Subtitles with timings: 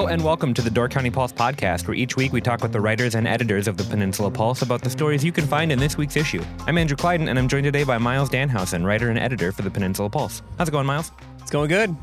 [0.00, 2.72] Hello and welcome to the Door County Pulse podcast, where each week we talk with
[2.72, 5.78] the writers and editors of the Peninsula Pulse about the stories you can find in
[5.78, 6.42] this week's issue.
[6.66, 9.70] I'm Andrew Clyden, and I'm joined today by Myles Dannhausen, writer and editor for the
[9.70, 10.40] Peninsula Pulse.
[10.56, 11.12] How's it going, Miles?
[11.42, 11.94] It's going good.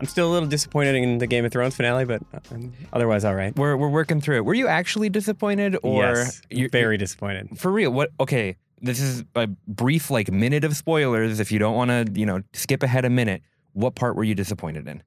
[0.00, 3.36] I'm still a little disappointed in the Game of Thrones finale, but I'm otherwise all
[3.36, 3.54] right.
[3.56, 4.44] We're, we're working through it.
[4.44, 7.60] Were you actually disappointed, or yes, you very disappointed.
[7.60, 7.92] for real?
[7.92, 8.10] What?
[8.18, 11.38] Okay, this is a brief like minute of spoilers.
[11.38, 14.34] If you don't want to, you know, skip ahead a minute, what part were you
[14.34, 15.04] disappointed in?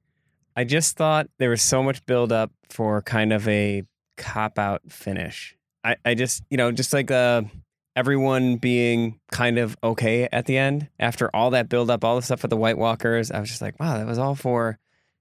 [0.56, 3.84] I just thought there was so much build up for kind of a
[4.16, 5.56] cop out finish.
[5.84, 7.42] I, I just, you know, just like uh,
[7.96, 12.22] everyone being kind of okay at the end after all that build up, all the
[12.22, 13.30] stuff with the White Walkers.
[13.30, 14.78] I was just like, wow, that was all for.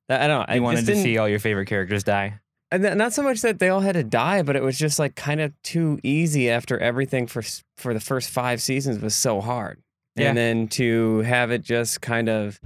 [0.10, 0.46] That, I don't know.
[0.48, 2.40] I You wanted to see all your favorite characters die.
[2.72, 5.16] And not so much that they all had to die, but it was just like
[5.16, 7.42] kind of too easy after everything for
[7.78, 9.82] for the first five seasons was so hard.
[10.16, 10.30] Yeah.
[10.30, 12.60] And then to have it just kind of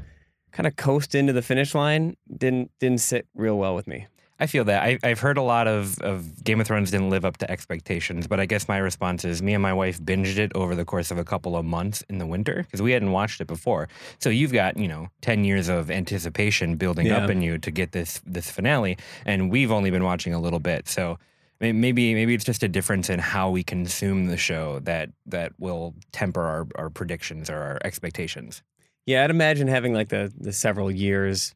[0.54, 4.08] kind of coast into the finish line didn't didn't sit real well with me.
[4.40, 4.84] I feel that.
[4.84, 8.28] I, I've heard a lot of, of Game of Thrones didn't live up to expectations,
[8.28, 11.12] but I guess my response is me and my wife binged it over the course
[11.12, 13.88] of a couple of months in the winter because we hadn't watched it before.
[14.20, 17.92] So you've got, you know, 10 years of anticipation building up in you to get
[17.92, 20.90] this this finale, and we've only been watching a little bit.
[20.90, 21.20] So
[21.62, 25.94] maybe maybe it's just a difference in how we consume the show that that will
[26.12, 28.64] temper our, our predictions or our expectations.
[29.06, 31.54] Yeah, I'd imagine having like the the several years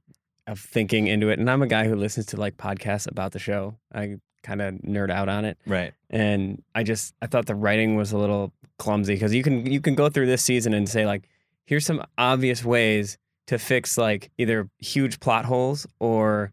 [0.47, 1.39] of thinking into it.
[1.39, 3.75] And I'm a guy who listens to like podcasts about the show.
[3.93, 5.57] I kind of nerd out on it.
[5.65, 5.93] Right.
[6.09, 9.81] and I just I thought the writing was a little clumsy because you can you
[9.81, 11.27] can go through this season and say like
[11.65, 16.51] here's some obvious ways to fix like either huge plot holes or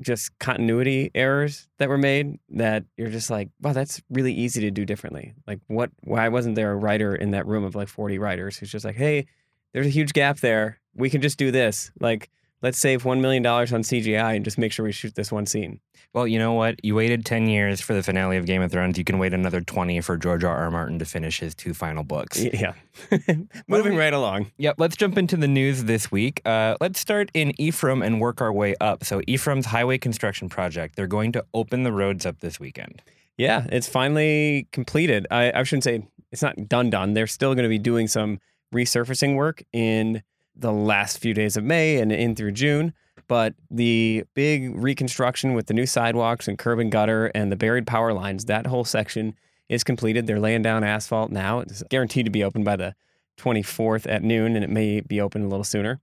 [0.00, 4.70] just continuity errors that were made that you're just like wow that's really easy to
[4.70, 8.18] do differently like what why wasn't there a writer in that room of like 40
[8.18, 9.26] writers who's just like hey
[9.72, 12.30] there's a huge gap there we can just do this like
[12.62, 15.46] let's save 1 million dollars on CGI and just make sure we shoot this one
[15.46, 15.80] scene
[16.14, 16.84] Well, you know what?
[16.84, 18.98] You waited 10 years for the finale of Game of Thrones.
[18.98, 20.54] You can wait another 20 for George R.
[20.54, 20.70] R.
[20.70, 22.38] Martin to finish his two final books.
[22.38, 22.74] yeah
[23.66, 26.42] moving right along Yep, let's jump into the news this week.
[26.44, 29.04] Uh, let's start in Ephraim and work our way up.
[29.04, 33.02] So, Ephraim's highway construction project, they're going to open the roads up this weekend.
[33.38, 35.26] Yeah, it's finally completed.
[35.30, 37.14] I, I shouldn't say it's not done done.
[37.14, 38.38] They're still going to be doing some
[38.72, 40.22] resurfacing work in
[40.54, 42.92] the last few days of May and in through June.
[43.28, 47.86] But the big reconstruction with the new sidewalks and curb and gutter and the buried
[47.86, 49.34] power lines, that whole section
[49.68, 50.26] is completed.
[50.26, 51.60] They're laying down asphalt now.
[51.60, 52.94] It's guaranteed to be open by the
[53.38, 56.00] 24th at noon, and it may be open a little sooner.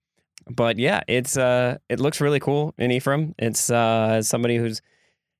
[0.49, 3.35] But yeah, it's uh, it looks really cool in Ephraim.
[3.37, 4.81] It's uh, somebody who's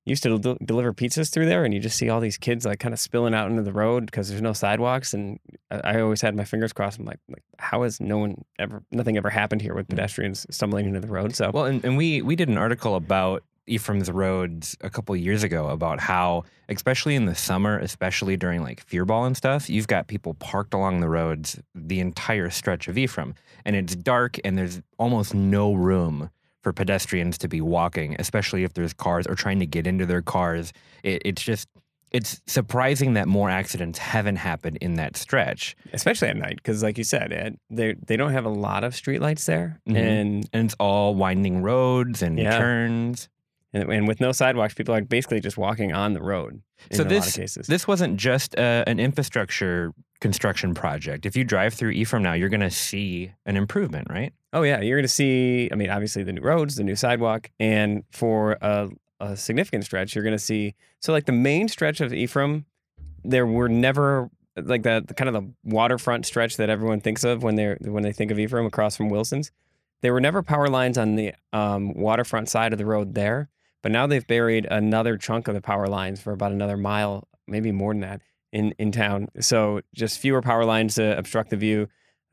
[0.06, 2.80] used to del- deliver pizzas through there, and you just see all these kids like
[2.80, 5.14] kind of spilling out into the road because there's no sidewalks.
[5.14, 5.40] And
[5.70, 7.00] I, I always had my fingers crossed.
[7.00, 9.92] I'm like, like, how has no one ever, nothing ever happened here with mm.
[9.92, 11.36] pedestrians stumbling into the road?
[11.36, 15.44] So Well, and, and we, we did an article about Ephraim's roads a couple years
[15.44, 19.88] ago about how, especially in the summer, especially during like Fyr Bal and stuff, you've
[19.88, 23.36] got people parked along the roads the entire stretch of Ephraim.
[23.66, 26.32] And it's dark and there's almost no room
[26.62, 30.22] for pedestrians to be walking, especially if there's cars or trying to get into their
[30.22, 30.74] cars.
[31.04, 31.68] It, it's just,
[32.12, 35.76] it's surprising that more accidents haven't happened in that stretch.
[35.94, 38.94] especially at night, because like you said, Ed, they they don't have a lot of
[38.94, 39.96] streetlights there, Mhm.
[39.96, 42.58] and, And it's all winding roads and Yeah.
[42.58, 43.30] turns.
[43.74, 46.62] And and with no sidewalks, people are basically just walking on the road.
[46.90, 51.26] In So a lot this- of cases, This wasn't just uh, an infrastructure construction project.
[51.26, 54.34] If you drive through Ephraim now, you're going to see an improvement, right?
[54.52, 55.70] Oh yeah, you're going to see.
[55.72, 58.90] I mean, obviously the new roads, the new sidewalk, and for a,
[59.20, 60.76] a significant stretch, you're going to see.
[61.02, 62.66] So like the main stretch of Ephraim,
[63.24, 67.44] there were never like the, the kind of the waterfront stretch that everyone thinks of
[67.44, 69.52] when they're when they think of Ephraim across from Wilson's.
[70.02, 73.50] There were never power lines on the um, waterfront side of the road there,
[73.82, 77.72] but now they've buried another chunk of the power lines for about another mile, maybe
[77.72, 78.22] more than that,
[78.52, 79.30] in in town.
[79.40, 81.88] So just fewer power lines to obstruct the view.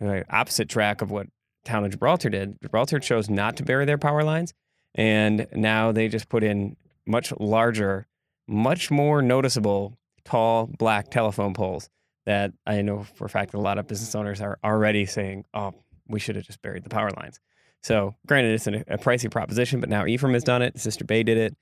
[0.05, 1.27] Uh, opposite track of what
[1.65, 2.61] town of Gibraltar did.
[2.63, 4.53] Gibraltar chose not to bury their power lines,
[4.95, 6.77] and now they just put in
[7.07, 8.07] much larger,
[8.47, 11.89] much more noticeable, tall black telephone poles
[12.27, 15.75] that I know for a fact a lot of business owners are already saying, "Oh,
[16.09, 17.41] we should have just buried the power lines."
[17.83, 20.79] So, granted, it's an, a pricey proposition, but now Ephraim has done it.
[20.79, 21.57] Sister Bay did it.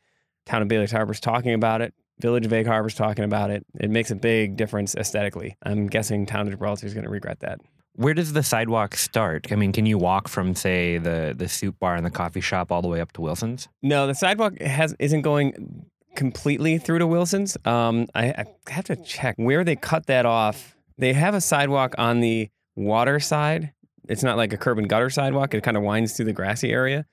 [0.46, 1.94] Town of Bailey's Harbor is talking about it.
[2.20, 3.66] Village of Egg Harbor is talking about it.
[3.80, 5.56] It makes a big difference aesthetically.
[5.64, 7.60] I'm guessing Town of Gibraltar is going to regret that.
[7.96, 9.52] Where does the sidewalk start?
[9.52, 12.72] I mean, can you walk from, say, the the soup bar and the coffee shop
[12.72, 13.68] all the way up to Wilson's?
[13.82, 17.56] No, the sidewalk has isn't going completely through to Wilson's.
[17.64, 20.76] Um, I, I have to check where they cut that off.
[20.98, 23.72] They have a sidewalk on the water side.
[24.08, 25.54] It's not like a curb and gutter sidewalk.
[25.54, 27.06] It kind of winds through the grassy area,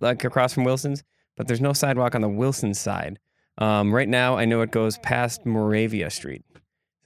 [0.00, 1.02] like across from Wilson's.
[1.36, 3.18] But there's no sidewalk on the Wilson side.
[3.58, 6.44] Um, right now, I know it goes past Moravia Street.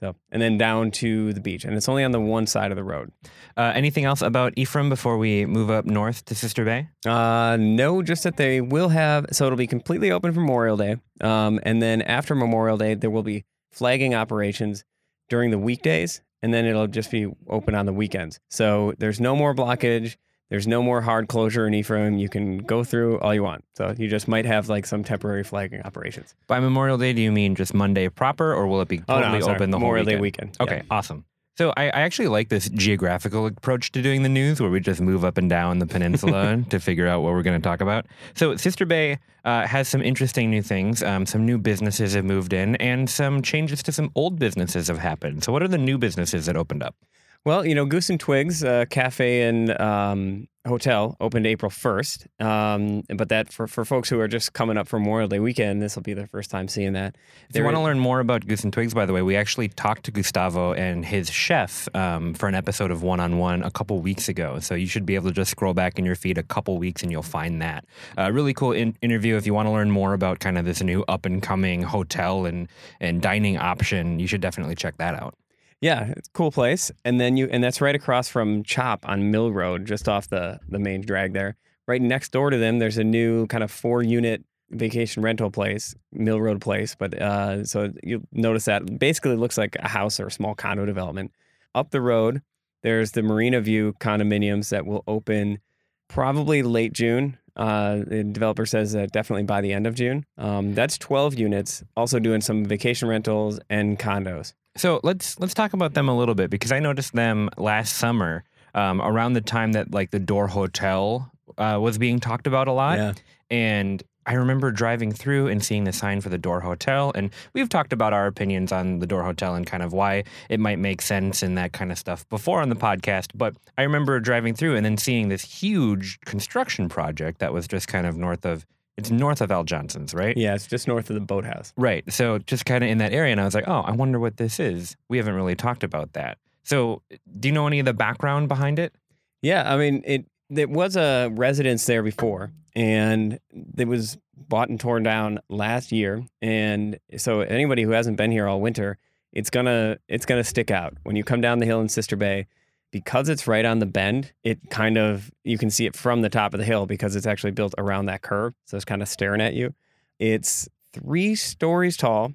[0.01, 2.75] So, and then down to the beach, and it's only on the one side of
[2.75, 3.11] the road.
[3.55, 6.89] Uh, anything else about Ephraim before we move up north to Sister Bay?
[7.05, 9.27] Uh, no, just that they will have.
[9.31, 13.11] So it'll be completely open for Memorial Day, um, and then after Memorial Day, there
[13.11, 14.83] will be flagging operations
[15.29, 18.39] during the weekdays, and then it'll just be open on the weekends.
[18.49, 20.15] So there's no more blockage.
[20.49, 22.17] There's no more hard closure in Ephraim.
[22.17, 23.63] You can go through all you want.
[23.77, 26.35] So you just might have like some temporary flagging operations.
[26.47, 29.25] By Memorial Day, do you mean just Monday proper, or will it be Oh, no,
[29.31, 30.49] totally open the Memorial whole Day weekend?
[30.59, 30.69] weekend.
[30.69, 30.93] Okay, Yeah.
[30.97, 31.23] awesome.
[31.61, 34.99] So I, I actually like this geographical approach to doing the news, where we just
[34.99, 38.07] move up and down the peninsula to figure out what we're going to talk about.
[38.33, 41.03] So Sister Bay uh, has some interesting new things.
[41.03, 44.97] Um, some new businesses have moved in, and some changes to some old businesses have
[44.97, 45.43] happened.
[45.43, 46.95] So what are the new businesses that opened up?
[47.43, 52.27] Well, you know, Goose and Twigs uh, Cafe and um, Hotel opened April 1st.
[52.39, 55.81] Um, but that for, for folks who are just coming up for Memorial Day weekend,
[55.81, 57.15] this will be their first time seeing that.
[57.49, 59.69] If you want to learn more about Goose and Twigs, by the way, we actually
[59.69, 63.71] talked to Gustavo and his chef um, for an episode of One on One a
[63.71, 64.59] couple weeks ago.
[64.59, 67.01] So you should be able to just scroll back in your feed a couple weeks
[67.01, 67.85] and you'll find that.
[68.17, 69.35] A really cool in- interview.
[69.37, 72.45] If you want to learn more about kind of this new up and coming hotel
[72.45, 72.67] and,
[72.99, 75.33] and dining option, you should definitely check that out.
[75.81, 76.91] Yeah, it's a cool place.
[77.03, 80.59] And then you and that's right across from Chop on Mill Road, just off the
[80.69, 81.55] the main drag there.
[81.87, 85.95] Right next door to them, there's a new kind of four unit vacation rental place,
[86.13, 86.95] Mill Road Place.
[86.95, 90.85] But uh, so you'll notice that basically looks like a house or a small condo
[90.85, 91.31] development.
[91.73, 92.41] Up the road,
[92.83, 95.59] there's the Marina View condominiums that will open
[96.07, 97.37] probably late June.
[97.55, 100.25] Uh, the developer says that definitely by the end of June.
[100.37, 104.53] Um, that's 12 units, also doing some vacation rentals and condos.
[104.77, 108.43] So let's let's talk about them a little bit because I noticed them last summer
[108.73, 112.71] um, around the time that like the Door Hotel uh, was being talked about a
[112.71, 112.97] lot.
[112.97, 113.13] Yeah.
[113.49, 117.11] And I remember driving through and seeing the sign for the Door Hotel.
[117.15, 120.59] And we've talked about our opinions on the Door Hotel and kind of why it
[120.59, 123.31] might make sense and that kind of stuff before on the podcast.
[123.33, 127.87] But I remember driving through and then seeing this huge construction project that was just
[127.87, 128.65] kind of north of,
[129.01, 130.37] it's north of Al Johnson's, right?
[130.37, 131.73] Yeah, it's just north of the boathouse.
[131.75, 132.03] Right.
[132.11, 133.31] So just kind of in that area.
[133.31, 134.95] And I was like, oh, I wonder what this is.
[135.09, 136.37] We haven't really talked about that.
[136.63, 137.01] So
[137.39, 138.93] do you know any of the background behind it?
[139.41, 140.25] Yeah, I mean it.
[140.51, 143.39] There was a residence there before, and
[143.77, 146.23] it was bought and torn down last year.
[146.41, 148.97] And so anybody who hasn't been here all winter,
[149.31, 152.45] it's gonna it's gonna stick out when you come down the hill in Sister Bay.
[152.91, 156.29] Because it's right on the bend, it kind of you can see it from the
[156.29, 159.07] top of the hill because it's actually built around that curve, so it's kind of
[159.07, 159.73] staring at you.
[160.19, 162.33] It's three stories tall,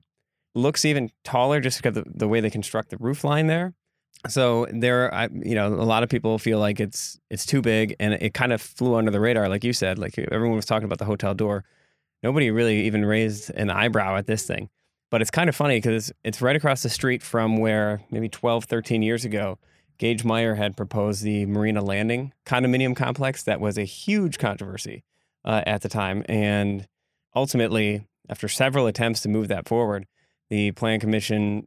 [0.55, 3.75] looks even taller just because of the way they construct the roof line there.
[4.29, 7.95] So there, I, you know, a lot of people feel like it's it's too big,
[8.01, 9.99] and it kind of flew under the radar, like you said.
[9.99, 11.65] Like everyone was talking about the hotel door,
[12.23, 14.69] nobody really even raised an eyebrow at this thing.
[15.11, 18.65] But it's kind of funny because it's right across the street from where maybe 12,
[18.65, 19.59] 13 years ago,
[19.99, 23.43] Gage Meyer had proposed the Marina Landing condominium complex.
[23.43, 25.05] That was a huge controversy
[25.45, 26.87] uh, at the time, and
[27.35, 30.07] ultimately, after several attempts to move that forward,
[30.51, 31.67] the Plan Commission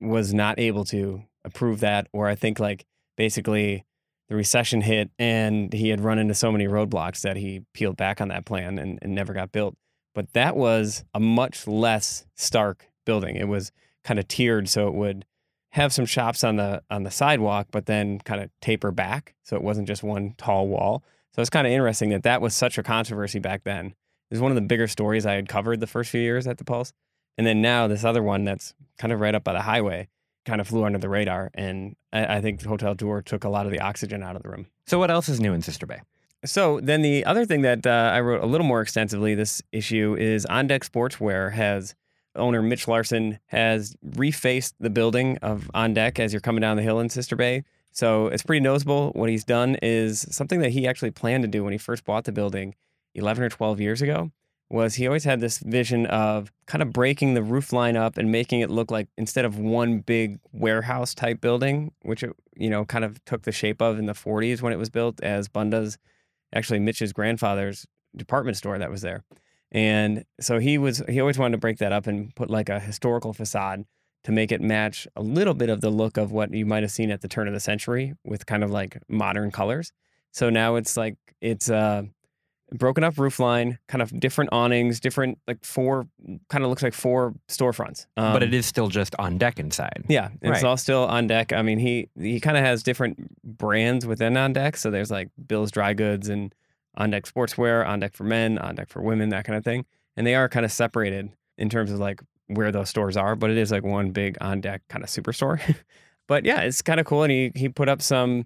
[0.00, 3.84] was not able to approve that, or I think like basically
[4.28, 8.20] the recession hit and he had run into so many roadblocks that he peeled back
[8.20, 9.76] on that plan and, and never got built.
[10.14, 13.36] But that was a much less stark building.
[13.36, 13.72] It was
[14.04, 15.24] kind of tiered so it would
[15.70, 19.34] have some shops on the on the sidewalk, but then kind of taper back.
[19.42, 21.02] So it wasn't just one tall wall.
[21.34, 23.86] So it's kind of interesting that that was such a controversy back then.
[23.86, 26.58] It was one of the bigger stories I had covered the first few years at
[26.58, 26.92] the Pulse.
[27.38, 30.08] And then now this other one that's kind of right up by the highway
[30.44, 31.50] kind of flew under the radar.
[31.54, 34.48] And I, I think Hotel Door took a lot of the oxygen out of the
[34.48, 34.66] room.
[34.86, 36.00] So what else is new in Sister Bay?
[36.44, 40.16] So then the other thing that uh, I wrote a little more extensively this issue
[40.18, 41.94] is On Deck Sportswear has
[42.36, 46.82] owner Mitch Larson has refaced the building of On Deck as you're coming down the
[46.82, 47.64] hill in Sister Bay.
[47.92, 49.10] So it's pretty noticeable.
[49.14, 52.24] What he's done is something that he actually planned to do when he first bought
[52.24, 52.74] the building
[53.14, 54.30] 11 or 12 years ago
[54.70, 58.30] was he always had this vision of kind of breaking the roof line up and
[58.30, 62.84] making it look like instead of one big warehouse type building, which it, you know
[62.84, 65.98] kind of took the shape of in the 40s when it was built as Bunda's,
[66.52, 67.84] actually Mitch's grandfather's
[68.16, 69.24] department store that was there.
[69.72, 72.80] And so he was he always wanted to break that up and put like a
[72.80, 73.84] historical facade
[74.24, 76.90] to make it match a little bit of the look of what you might have
[76.92, 79.92] seen at the turn of the century with kind of like modern colors.
[80.32, 82.02] So now it's like it's uh
[82.72, 86.06] broken up roof line, kind of different awnings, different like four
[86.48, 88.06] kind of looks like four storefronts.
[88.16, 90.04] Um, but it is still just on deck inside.
[90.08, 90.64] yeah, it's Right.
[90.64, 91.52] all still on deck.
[91.52, 94.76] I mean, he he kind of has different brands within on deck.
[94.76, 96.54] So there's like Bill's Dry Goods and
[97.00, 99.86] on deck sportswear, on deck for men, on deck for women, that kind of thing.
[100.16, 103.48] And they are kind of separated in terms of like where those stores are, but
[103.48, 105.76] it is like one big on deck kind of superstore.
[106.28, 107.22] but yeah, it's kind of cool.
[107.22, 108.44] And he he put up some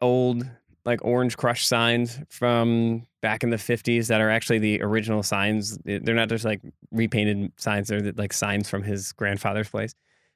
[0.00, 0.48] old
[0.84, 5.76] like orange crush signs from back in the 50s that are actually the original signs.
[5.84, 6.60] They're not just like
[6.92, 9.92] repainted signs, they're like signs from his grandfather's place.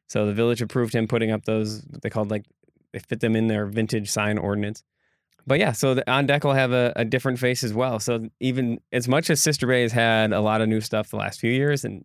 [0.08, 2.44] So the village approved him putting up those, they called like,
[2.92, 4.82] they fit them in their vintage sign ordinance.
[5.46, 7.98] But yeah, so the on deck will have a, a different face as well.
[7.98, 11.16] So even as much as Sister Bay has had a lot of new stuff the
[11.16, 12.04] last few years, and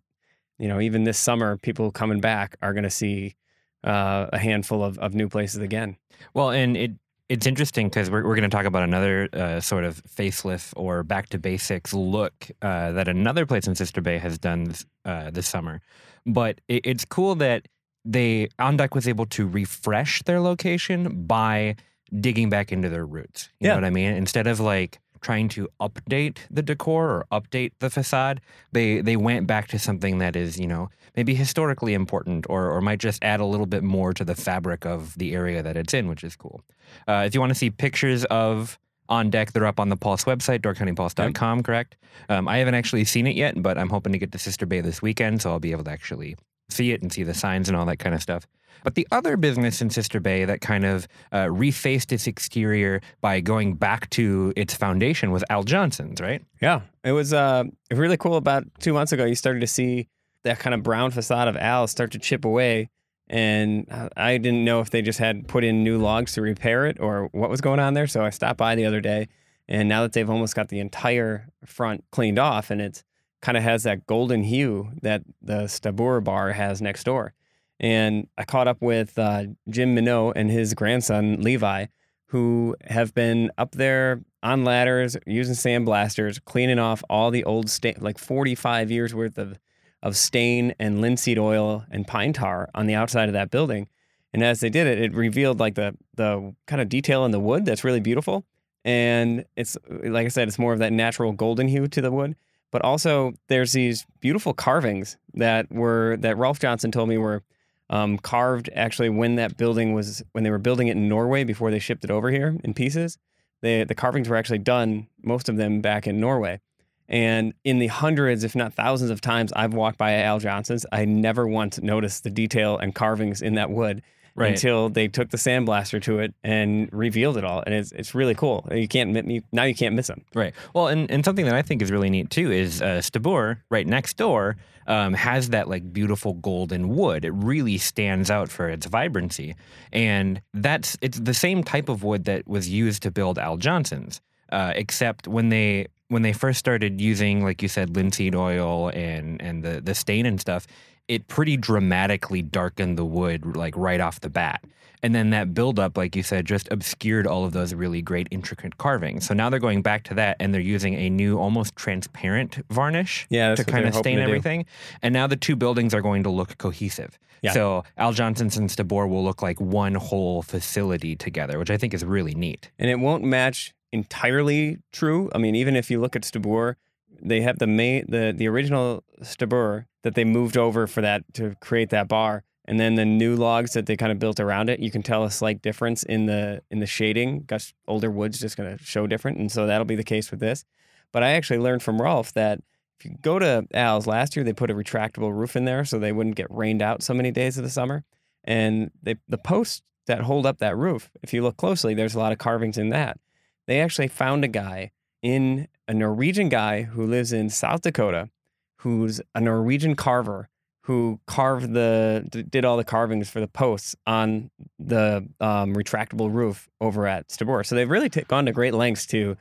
[0.58, 3.36] you know, even this summer, people coming back are going to see
[3.84, 5.96] uh, a handful of, of new places again.
[6.34, 6.92] Well, and it
[7.28, 11.02] it's interesting because we're, we're going to talk about another uh, sort of facelift or
[11.02, 15.30] back to basics look uh, that another place in Sister Bay has done this, uh,
[15.30, 15.82] this summer.
[16.24, 17.68] But it, it's cool that
[18.04, 21.76] they On Deck was able to refresh their location by
[22.20, 23.48] digging back into their roots.
[23.60, 23.70] You Yeah.
[23.74, 24.12] know what I mean?
[24.12, 28.40] Instead of like trying to update the decor or update the facade,
[28.72, 32.80] they they went back to something that is, you know, maybe historically important or or
[32.80, 35.92] might just add a little bit more to the fabric of the area that it's
[35.92, 36.62] in, which is cool.
[37.08, 38.78] Uh, if you want to see pictures of
[39.10, 41.96] on deck, they're up on the Pulse website, doorcountypulse.com, correct?
[42.28, 44.80] Um, I haven't actually seen it yet, but I'm hoping to get to Sister Bay
[44.82, 46.36] this weekend, so I'll be able to actually
[46.68, 48.46] see it and see the signs and all that kind of stuff.
[48.84, 53.40] But the other business in Sister Bay that kind of uh, refaced its exterior by
[53.40, 56.44] going back to its foundation was Al Johnson's, right?
[56.60, 58.36] Yeah, it was uh, really cool.
[58.36, 60.08] About two months ago, you started to see
[60.44, 62.90] that kind of brown facade of Al start to chip away,
[63.28, 66.98] and I didn't know if they just had put in new logs to repair it
[67.00, 68.06] or what was going on there.
[68.06, 69.28] So I stopped by the other day,
[69.68, 73.04] and now that they've almost got the entire front cleaned off, and it's
[73.40, 77.34] kind of has that golden hue that the Stabur bar has next door.
[77.80, 81.86] And I caught up with uh, Jim Minot and his grandson Levi,
[82.26, 87.96] who have been up there on ladders using sandblasters, cleaning off all the old stain,
[88.00, 89.58] like 45 years worth of
[90.02, 93.88] of stain and linseed oil and pine tar on the outside of that building.
[94.32, 97.40] And as they did it, it revealed like the the kind of detail in the
[97.40, 98.44] wood that's really beautiful.
[98.84, 102.36] And it's like I said, it's more of that natural golden hue to the wood.
[102.70, 107.42] But also there's these beautiful carvings that were that Rolf Johnson told me were
[107.90, 111.70] um, carved actually when that building was when they were building it in Norway before
[111.70, 113.18] they shipped it over here in pieces.
[113.62, 116.60] The the carvings were actually done, most of them back in Norway.
[117.08, 121.06] And in the hundreds, if not thousands of times I've walked by Al Johnson's, I
[121.06, 124.02] never once noticed the detail and carvings in that wood
[124.46, 127.62] until they took the sandblaster to it and revealed it all.
[127.64, 128.66] And it's it's really cool.
[128.70, 130.24] You can't you, now you can't miss them.
[130.34, 130.54] Right.
[130.74, 133.86] Well, and, and something that I think is really neat too is uh, Stabur, right
[133.86, 137.24] next door, um, has that like beautiful golden wood.
[137.24, 139.54] It really stands out for its vibrancy,
[139.92, 144.20] and that's it's the same type of wood that was used to build Al Johnson's.
[144.50, 149.40] Uh, except when they when they first started using, like you said, linseed oil and
[149.42, 150.66] and the the stain and stuff,
[151.08, 154.62] it pretty dramatically darkened the wood like right off the bat.
[155.02, 158.78] And then that buildup, like you said, just obscured all of those really great intricate
[158.78, 159.26] carvings.
[159.26, 163.24] So now they're going back to that and they're using a new, almost transparent varnish
[163.30, 164.22] Yeah, to kind of stain do.
[164.22, 164.66] everything.
[165.00, 167.16] And now the two buildings are going to look cohesive.
[167.42, 167.52] Yeah.
[167.52, 171.94] So Al Johnson's and Stabur will look like one whole facility together, which I think
[171.94, 172.72] is really neat.
[172.80, 175.30] and it won't match entirely true.
[175.32, 176.74] I mean, even if you look at Stabur,
[177.22, 181.54] they have the main the the original Stabur that they moved over for that to
[181.60, 184.80] create that bar, and then the new logs that they kind of built around it.
[184.80, 187.44] You can tell a slight difference in the in the shading.
[187.46, 190.40] Gus older wood's just going to show different, and so that'll be the case with
[190.40, 190.64] this.
[191.12, 192.62] But I actually learned from Rolf that
[192.98, 195.98] if you go to Al's last year, they put a retractable roof in there so
[195.98, 198.02] they wouldn't get rained out so many days of the summer,
[198.44, 201.10] and they the posts that hold up that roof.
[201.22, 203.20] If you look closely, there's a lot of carvings in that
[203.66, 204.90] they actually found a guy
[205.22, 208.30] in a Norwegian guy who lives in South Dakota,
[208.78, 210.48] who's a Norwegian carver
[210.82, 216.68] who carved the did all the carvings for the posts on the um, retractable roof
[216.80, 217.64] over at Stabur.
[217.64, 219.36] So they've really t- gone to great lengths to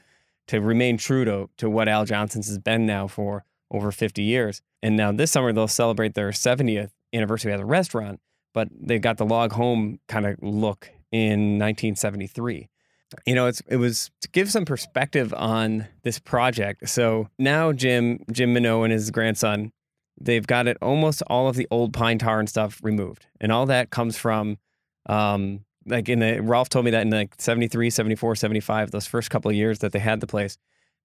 [0.48, 4.62] to remain true to to what Al Johnson's has been now for over 50 years.
[4.84, 8.20] And now this summer they'll celebrate their 70th anniversary as a restaurant,
[8.54, 12.68] but they've got the log home kind of look in 1973.
[13.26, 16.90] You know, it's it was to give some perspective on this project.
[16.90, 19.72] So now Jim Jim Minot and his grandson,
[20.20, 23.66] they've got it almost all of the old pine tar and stuff removed, and all
[23.68, 24.58] that comes from,
[25.08, 29.30] um, like in the Rolf told me that in like 73, 74, 75, those first
[29.30, 30.58] couple of years that they had the place,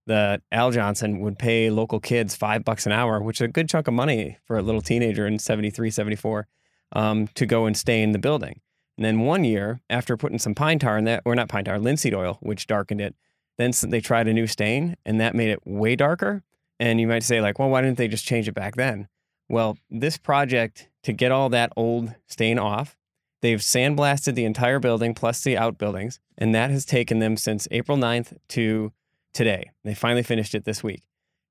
[0.06, 3.68] that Al Johnson would pay local kids five bucks an hour, which is a good
[3.68, 6.48] chunk of money for a little teenager in 73, 74,
[6.92, 8.60] um, to go and stay in the building.
[8.96, 11.78] And then one year, after putting some pine tar in that, or not pine tar,
[11.78, 13.14] linseed oil, which darkened it,
[13.58, 16.42] then they tried a new stain and that made it way darker.
[16.78, 19.08] And you might say, like, well, why didn't they just change it back then?
[19.48, 22.96] Well, this project, to get all that old stain off,
[23.40, 26.18] they've sandblasted the entire building plus the outbuildings.
[26.38, 28.92] And that has taken them since April 9th to
[29.32, 29.70] today.
[29.84, 31.02] They finally finished it this week.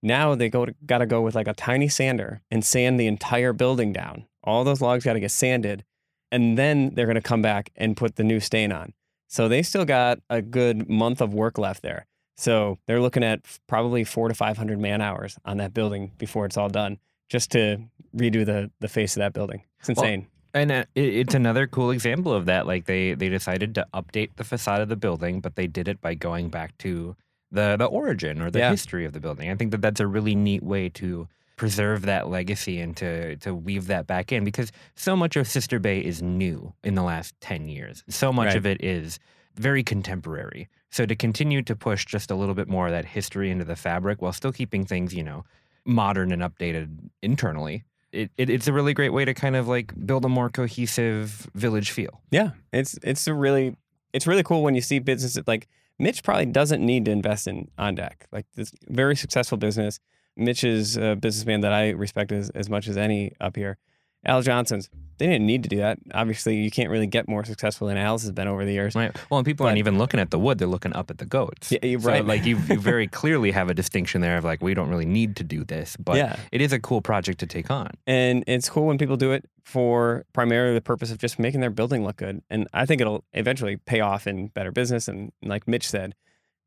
[0.03, 3.53] Now they go got to go with like a tiny sander and sand the entire
[3.53, 4.25] building down.
[4.43, 5.83] All those logs got to get sanded
[6.31, 8.93] and then they're going to come back and put the new stain on.
[9.27, 12.05] So they still got a good month of work left there.
[12.37, 16.57] So they're looking at probably four to 500 man hours on that building before it's
[16.57, 16.97] all done,
[17.29, 17.77] just to
[18.15, 19.63] redo the the face of that building.
[19.79, 20.21] It's insane.
[20.21, 22.67] Well, and uh, it's another cool example of that.
[22.67, 26.01] Like they they decided to update the facade of the building, but they did it
[26.01, 27.15] by going back to
[27.51, 28.71] the the origin or the Yeah.
[28.71, 29.49] history of the building.
[29.49, 31.27] I think that that's a really neat way to
[31.61, 35.77] preserve that legacy and to to weave that back in because so much of Sister
[35.77, 38.03] Bay is new in the last 10 years.
[38.09, 38.55] So much Right.
[38.55, 39.19] of it is
[39.53, 40.67] very contemporary.
[40.89, 43.75] So to continue to push just a little bit more of that history into the
[43.75, 45.43] fabric while still keeping things, you know,
[45.85, 47.83] modern and updated internally.
[48.11, 51.47] It, it, it's a really great way to kind of like build a more cohesive
[51.53, 52.21] village feel.
[52.31, 53.75] Yeah, it's it's a really
[54.13, 55.67] it's really cool when you see businesses like
[55.99, 58.25] Mitch probably doesn't need to invest in on deck.
[58.31, 59.99] Like this very successful business.
[60.37, 63.77] Mitch is a uh, businessman that I respect as, as much as any up here.
[64.23, 65.97] Al Johnson's, they didn't need to do that.
[66.13, 68.95] Obviously, you can't really get more successful than Al's has been over the years.
[68.95, 69.15] Right.
[69.29, 71.71] Well, and people aren't even looking at the wood; they're looking up at the goats.
[71.71, 72.25] Yeah, you're So, right.
[72.25, 75.35] like you, you very clearly have a distinction there of like we don't really need
[75.37, 76.37] to do this, but yeah.
[76.51, 77.91] it is a cool project to take on.
[78.05, 81.69] And it's cool when people do it for primarily the purpose of just making their
[81.69, 82.41] building look good.
[82.49, 85.07] And I think it'll eventually pay off in better business.
[85.07, 86.13] And like Mitch said,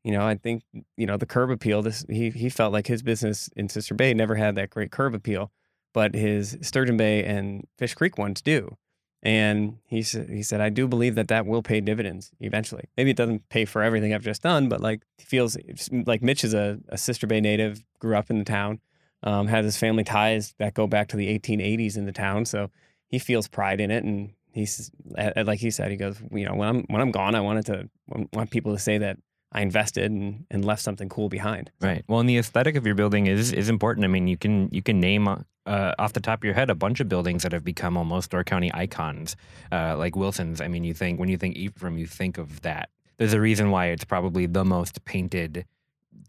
[0.05, 0.61] you know, I think,
[0.97, 4.13] you know, the curb appeal, this he he felt like his business in Sister Bay
[4.13, 5.51] never had that great curb appeal,
[5.95, 8.77] but his Sturgeon Bay and Fish Creek ones do.
[9.23, 12.87] And he said, he said, I do believe that that will pay dividends eventually.
[12.95, 15.57] Maybe it doesn't pay for everything I've just done, but like he feels
[16.05, 18.81] like Mitch is a, a Sister Bay native, grew up in the town,
[19.23, 22.45] um, has his family ties that go back to the 1880s in the town.
[22.45, 22.69] So
[23.07, 24.03] he feels pride in it.
[24.03, 24.91] And he's
[25.35, 27.89] like he said, he goes, you know, when I'm when I'm gone, I wanted to
[28.33, 29.17] want people to say that
[29.55, 31.71] I invested and, and left something cool behind.
[31.81, 32.03] Right.
[32.07, 34.03] Well, and the aesthetic of your building is is important.
[34.03, 36.75] I mean, you can you can name uh, off the top of your head a
[36.75, 39.35] bunch of buildings that have become almost Door County icons,
[39.71, 40.61] uh, like Wilson's.
[40.61, 42.89] I mean, you think when you think Ephraim, you think of that.
[43.17, 45.65] There's a reason why it's probably the most painted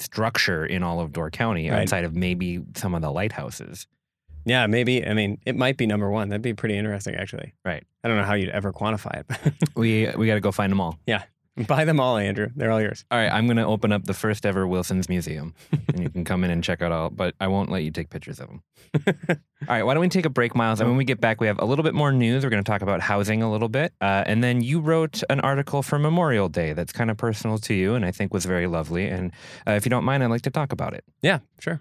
[0.01, 1.83] structure in all of Door County, Right.
[1.83, 3.87] outside of maybe some of the lighthouses.
[4.45, 5.05] Yeah, maybe.
[5.05, 6.29] I mean, it might be number one.
[6.29, 7.55] That'd be pretty interesting, actually.
[7.65, 7.83] Right.
[8.05, 9.55] I don't know how you'd ever quantify it.
[9.75, 10.99] We we got to go find them all.
[11.69, 12.49] Buy them all, Andrew.
[12.55, 13.05] They're all yours.
[13.11, 15.55] All right, I'm gonna open up the first ever Wilson's Museum,
[15.89, 17.09] and you can come in and check out all.
[17.09, 18.63] But I won't let you take pictures of them.
[19.29, 20.81] all right, why don't we take a break, Myles?
[20.81, 22.45] And when we get back, we have a little bit more news.
[22.45, 25.83] We're gonna talk about housing a little bit, uh, and then you wrote an article
[25.83, 29.09] for Memorial Day that's kind of personal to you, and I think was very lovely.
[29.09, 29.33] And
[29.67, 31.05] uh, if you don't mind, I'd like to talk about it.
[31.23, 31.81] Yeah, sure.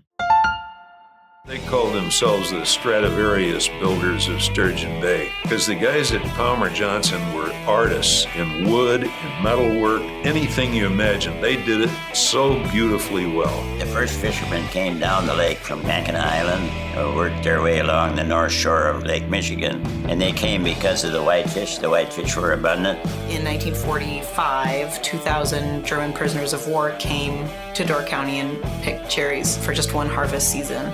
[1.48, 7.22] They called themselves the Stradivarius builders of Sturgeon Bay because the guys at Palmer Johnson
[7.36, 11.40] were artists in wood and metalwork, anything you imagine.
[11.42, 13.62] They did it so beautifully well.
[13.78, 18.16] The first fishermen came down the lake from Mackinac Island, uh, worked their way along
[18.16, 21.78] the north shore of Lake Michigan, and they came because of the whitefish.
[21.78, 22.98] The whitefish were abundant.
[23.30, 29.76] In 1945, 2,000 German prisoners of war came to Door County and picked cherries for
[29.76, 30.92] just one harvest season.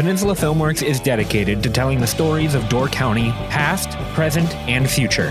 [0.00, 5.30] Peninsula Filmworks is dedicated to telling the stories of Door County, past, present, and future.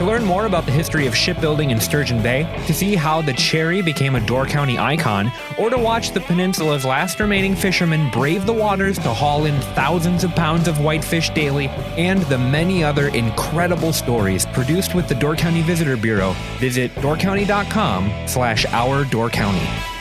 [0.00, 3.32] To learn more about the history of shipbuilding in Sturgeon Bay, to see how the
[3.34, 8.44] Cherry became a Door County icon, or to watch the peninsula's last remaining fishermen brave
[8.44, 13.10] the waters to haul in thousands of pounds of whitefish daily, and the many other
[13.10, 19.97] incredible stories produced with the Door County Visitor Bureau, visit doorcounty.com slash our Door County.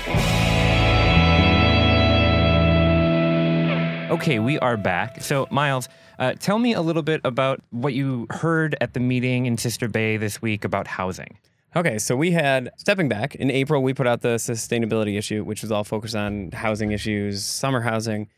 [4.09, 5.21] Okay, we are back.
[5.21, 9.45] So, Myles, uh, tell me a little bit about what you heard at the meeting
[9.47, 11.37] in Sister Bay this week about housing.
[11.75, 13.83] Okay, so we had stepping back in April.
[13.83, 18.29] We put out the sustainability issue, which was all focused on housing issues, summer housing.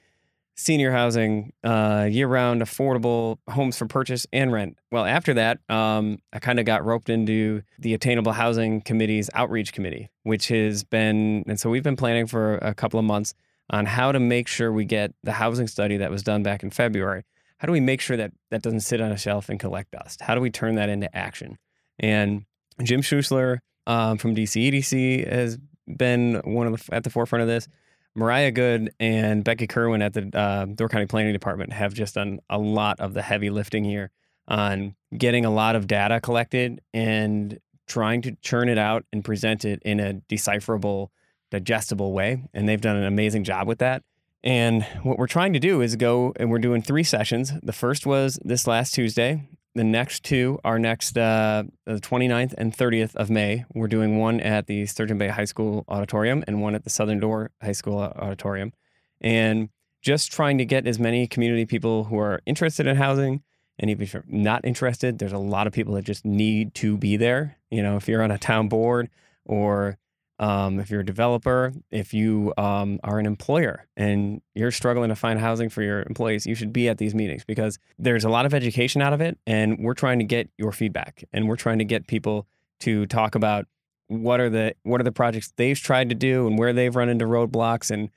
[0.55, 4.77] senior housing, uh, year-round, affordable homes for purchase and rent.
[4.91, 9.71] Well, after that, um, I kind of got roped into the Attainable Housing Committee's outreach
[9.71, 13.33] committee, which has been, and so we've been planning for a couple of months
[13.69, 16.69] on how to make sure we get the housing study that was done back in
[16.69, 17.23] February.
[17.57, 20.21] How do we make sure that that doesn't sit on a shelf and collect dust?
[20.21, 21.57] How do we turn that into action?
[21.99, 22.45] And
[22.81, 27.47] Jim Schuessler um, from DC EDC has been one of the at the forefront of
[27.47, 27.67] this.
[28.15, 32.39] Mariah Goode and Becky Kerwin at the uh, Door County Planning Department have just done
[32.49, 34.11] a lot of the heavy lifting here
[34.47, 39.63] on getting a lot of data collected and trying to churn it out and present
[39.63, 41.11] it in a decipherable,
[41.51, 42.43] digestible way.
[42.53, 44.03] And they've done an amazing job with that.
[44.43, 47.51] And what we're trying to do is go and we're doing three sessions.
[47.61, 49.49] The first was this last Tuesday.
[49.75, 53.65] The next two are next uh, the 29th and 30th of May.
[53.73, 57.19] We're doing one at the Sturgeon Bay High School Auditorium and one at the Southern
[57.19, 58.73] Door High School Auditorium.
[59.21, 59.69] And
[60.01, 63.43] just trying to get as many community people who are interested in housing
[63.79, 66.97] and even if you're not interested, there's a lot of people that just need to
[66.97, 67.57] be there.
[67.71, 69.09] You know, if you're on a town board
[69.45, 69.97] or
[70.39, 75.15] um, if you're a developer, if you um, are an employer and you're struggling to
[75.15, 78.45] find housing for your employees, you should be at these meetings because there's a lot
[78.45, 79.37] of education out of it.
[79.45, 82.47] And we're trying to get your feedback and we're trying to get people
[82.81, 83.65] to talk about
[84.07, 87.09] what are the what are the projects they've tried to do and where they've run
[87.09, 88.09] into roadblocks and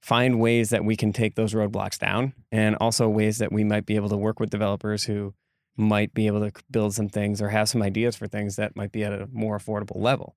[0.00, 3.84] find ways that we can take those roadblocks down and also ways that we might
[3.86, 5.34] be able to work with developers who
[5.76, 8.92] might be able to build some things or have some ideas for things that might
[8.92, 10.34] be at a more affordable level.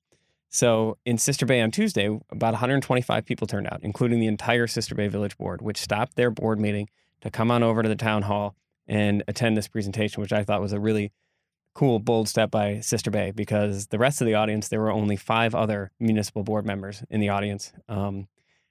[0.50, 4.96] So in Sister Bay on Tuesday, about 125 people turned out, including the entire Sister
[4.96, 6.90] Bay Village Board, which stopped their board meeting
[7.22, 8.56] to come on over to the town hall
[8.88, 11.12] and attend this presentation, which I thought was a really
[11.76, 15.16] cool, bold step by Sister Bay because the rest of the audience, there were only
[15.16, 18.28] five other municipal board members in the audience, um,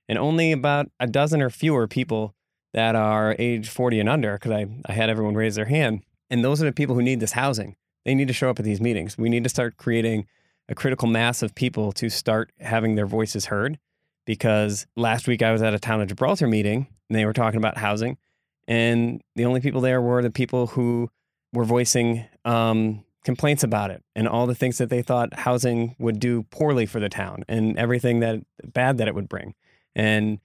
[0.09, 2.35] and only about a dozen or fewer people
[2.73, 6.03] that are age 40 and under, because I, I had everyone raise their hand.
[6.29, 7.77] And those are the people who need this housing.
[8.05, 9.17] They need to show up at these meetings.
[9.17, 10.27] We need to start creating
[10.69, 13.79] a critical mass of people to start having their voices heard.
[14.27, 17.57] Because last week I was at a town of Gibraltar meeting and they were talking
[17.57, 18.19] about housing,
[18.67, 21.09] and the only people there were the people who
[21.55, 26.21] were voicing um, complaints about it and all the things that they thought housing would
[26.21, 28.41] do poorly for the town and everything that
[28.73, 29.55] bad that it would bring.
[29.95, 30.39] And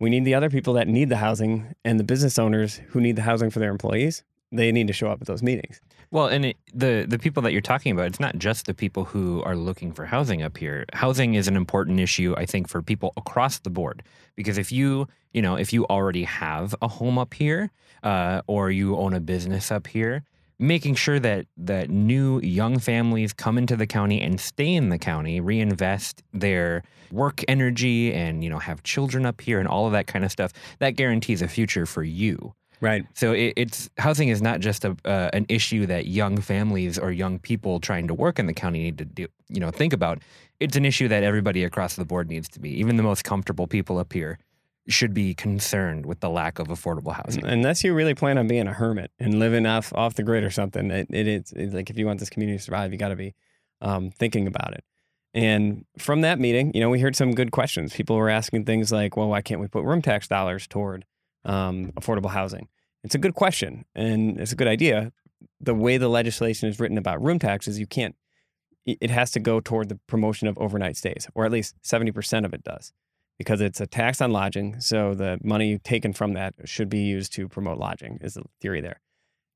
[0.00, 3.16] we need the other people that need the housing and the business owners who need
[3.16, 4.24] the housing for their employees.
[4.52, 5.80] They need to show up at those meetings.
[6.10, 9.04] Well, and it, the the people that you're talking about, it's not just the people
[9.04, 10.84] who are looking for housing up here.
[10.92, 14.02] Housing is an important issue, I think, for people across the board.
[14.36, 17.70] Because if you, you know, if you already have a home up here,
[18.02, 20.22] uh, or you own a business up here,
[20.58, 24.98] making sure that that new young families come into the county and stay in the
[24.98, 29.92] county, reinvest their work energy, and you know, have children up here and all of
[29.92, 32.54] that kind of stuff, that guarantees a future for you.
[32.80, 33.06] Right.
[33.14, 37.10] So it, it's housing is not just a uh, an issue that young families or
[37.10, 40.22] young people trying to work in the county need to do, you know think about.
[40.60, 42.70] It's an issue that everybody across the board needs to be.
[42.78, 44.38] Even the most comfortable people up here
[44.88, 47.44] should be concerned with the lack of affordable housing.
[47.44, 50.50] Unless you really plan on being a hermit and living off off the grid or
[50.50, 53.08] something, it, it is it's like if you want this community to survive, you got
[53.08, 53.34] to be
[53.80, 54.84] um, thinking about it.
[55.34, 57.92] And from that meeting, you know, we heard some good questions.
[57.92, 61.04] People were asking things like, "Well, why can't we put room tax dollars toward
[61.46, 62.68] um, affordable housing?"
[63.06, 65.12] It's a good question and it's a good idea.
[65.60, 68.16] The way the legislation is written about room taxes, you can't,
[68.84, 72.52] it has to go toward the promotion of overnight stays, or at least 70% of
[72.52, 72.92] it does,
[73.38, 74.80] because it's a tax on lodging.
[74.80, 78.80] So the money taken from that should be used to promote lodging, is the theory
[78.80, 79.00] there.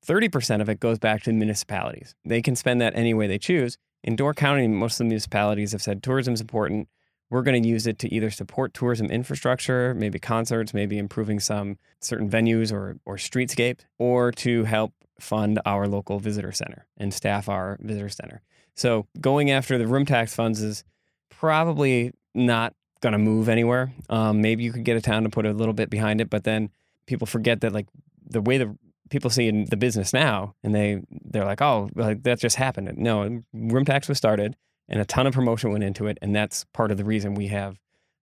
[0.07, 2.15] 30% of it goes back to the municipalities.
[2.23, 3.77] They can spend that any way they choose.
[4.01, 6.87] In Door County, most of the municipalities have said tourism is important
[7.31, 11.77] we're going to use it to either support tourism infrastructure, maybe concerts, maybe improving some
[12.01, 17.47] certain venues or, or streetscape, or to help fund our local visitor center and staff
[17.47, 18.41] our visitor center.
[18.75, 20.83] So going after the room tax funds is
[21.29, 23.93] probably not going to move anywhere.
[24.09, 26.43] Um, maybe you could get a town to put a little bit behind it, but
[26.43, 26.69] then
[27.05, 27.87] people forget that like
[28.29, 28.77] the way the
[29.09, 32.91] people see in the business now, and they they're like, oh, like that just happened.
[32.97, 34.55] No, room tax was started
[34.91, 36.19] and a ton of promotion went into it.
[36.21, 37.79] And that's part of the reason we have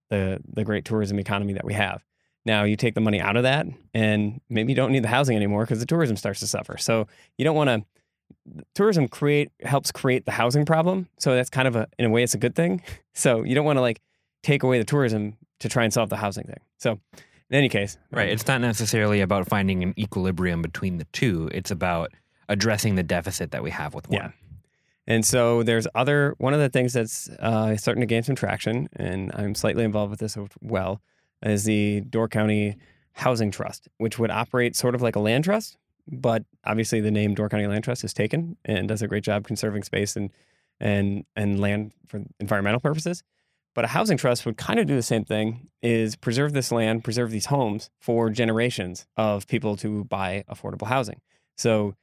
[0.08, 2.02] the the great tourism economy that we have.
[2.46, 5.36] Now you take the money out of that, and maybe you don't need the housing
[5.36, 6.78] anymore because the tourism starts to suffer.
[6.78, 7.06] So
[7.36, 7.84] you don't want to.
[8.74, 11.08] Tourism create helps create the housing problem.
[11.18, 12.82] So that's kind of a in a way it's a good thing.
[13.12, 14.00] So you don't want to like
[14.42, 16.60] take away the tourism to try and solve the housing thing.
[16.78, 21.04] So in any case, um right, it's not necessarily about finding an equilibrium between the
[21.12, 21.50] two.
[21.52, 22.12] It's about
[22.48, 24.16] addressing the deficit that we have with one.
[24.16, 24.30] Yeah.
[25.06, 28.88] And so there's other one of the things that's uh, starting to gain some traction,
[28.94, 31.00] and I'm slightly involved with this as well,
[31.42, 32.76] is the Door County
[33.12, 37.34] housing trust, which would operate sort of like a land trust, but obviously the name
[37.34, 40.30] Door County Land Trust is taken and does a great job conserving space and
[40.80, 43.22] and and land for environmental purposes.
[43.74, 47.04] But a housing trust would kind of do the same thing is preserve this land,
[47.04, 51.20] preserve these homes for generations of people to buy affordable housing.
[51.56, 51.94] So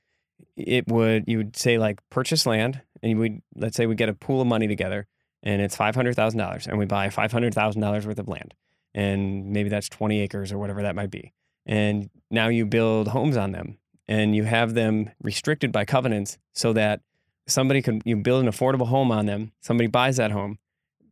[0.55, 4.13] it would you would say like purchase land and would let's say we get a
[4.13, 5.07] pool of money together
[5.43, 8.53] and it's $500,000 and we buy $500,000 worth of land
[8.93, 11.33] and maybe that's 20 acres or whatever that might be.
[11.65, 16.73] And now you build homes on them and you have them restricted by covenants so
[16.73, 17.01] that
[17.45, 20.57] somebody can you build an affordable home on them, somebody buys that home,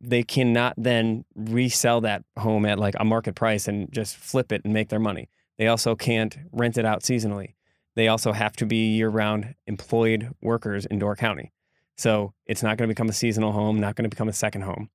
[0.00, 4.62] they cannot then resell that home at like a market price and just flip it
[4.64, 5.28] and make their money.
[5.58, 7.54] They also can't rent it out seasonally.
[7.94, 11.52] They also have to be year round employed workers in Door County.
[11.96, 14.62] So it's not going to become a seasonal home, not going to become a second
[14.62, 14.90] home.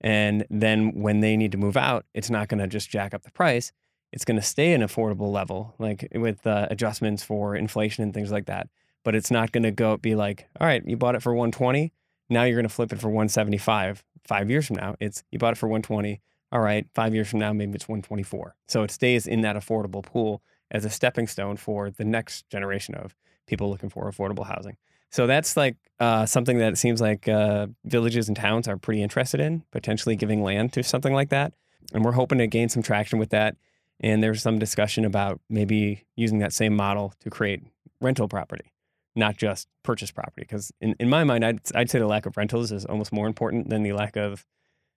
[0.00, 3.22] And then when they need to move out, it's not going to just jack up
[3.22, 3.72] the price.
[4.12, 8.30] It's going to stay an affordable level, like with uh, adjustments for inflation and things
[8.30, 8.68] like that.
[9.02, 11.92] But it's not going to go be like, all right, you bought it for 120.
[12.30, 14.04] Now you're going to flip it for 175.
[14.26, 16.20] Five years from now, it's you bought it for 120.
[16.52, 18.54] All right, five years from now, maybe it's 124.
[18.68, 20.40] So it stays in that affordable pool
[20.70, 23.14] as a stepping stone for the next generation of
[23.46, 24.76] people looking for affordable housing.
[25.14, 29.00] So that's like uh, something that it seems like uh, villages and towns are pretty
[29.00, 31.52] interested in, potentially giving land to something like that.
[31.92, 33.54] And we're hoping to gain some traction with that.
[34.00, 37.62] And there's some discussion about maybe using that same model to create
[38.00, 38.72] rental property,
[39.14, 40.42] not just purchase property.
[40.42, 43.28] Because in, in my mind, I'd, I'd say the lack of rentals is almost more
[43.28, 44.44] important than the lack of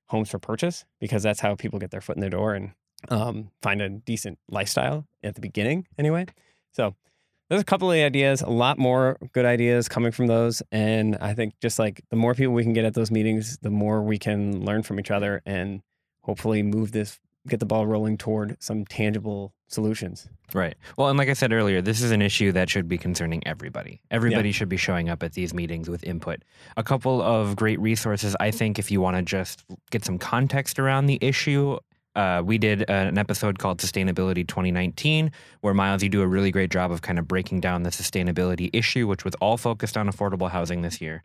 [0.08, 2.71] homes for purchase, because that's how people get their foot in the door and
[3.10, 6.25] um, find a decent lifestyle at the beginning, anyway.
[6.71, 6.95] So
[7.50, 10.62] there's a couple of ideas, a lot more good ideas coming from those.
[10.72, 13.70] And I think just like the more people we can get at those meetings, the
[13.70, 15.82] more we can learn from each other and
[16.22, 20.28] hopefully move this, get the ball rolling toward some tangible solutions.
[20.54, 20.76] Right.
[20.98, 24.02] Well, and like I said earlier, this is an issue that should be concerning everybody.
[24.12, 24.54] Everybody yeah.
[24.54, 26.44] should be showing up at these meetings with input.
[26.76, 30.80] A couple of great resources, I think, if you want to just get some context
[30.80, 31.78] around the issue
[32.17, 36.71] uh, we did an episode called Sustainability 2019, where Myles, you do a really great
[36.71, 40.49] job of kind of breaking down the sustainability issue, which was all focused on affordable
[40.49, 41.23] housing this year.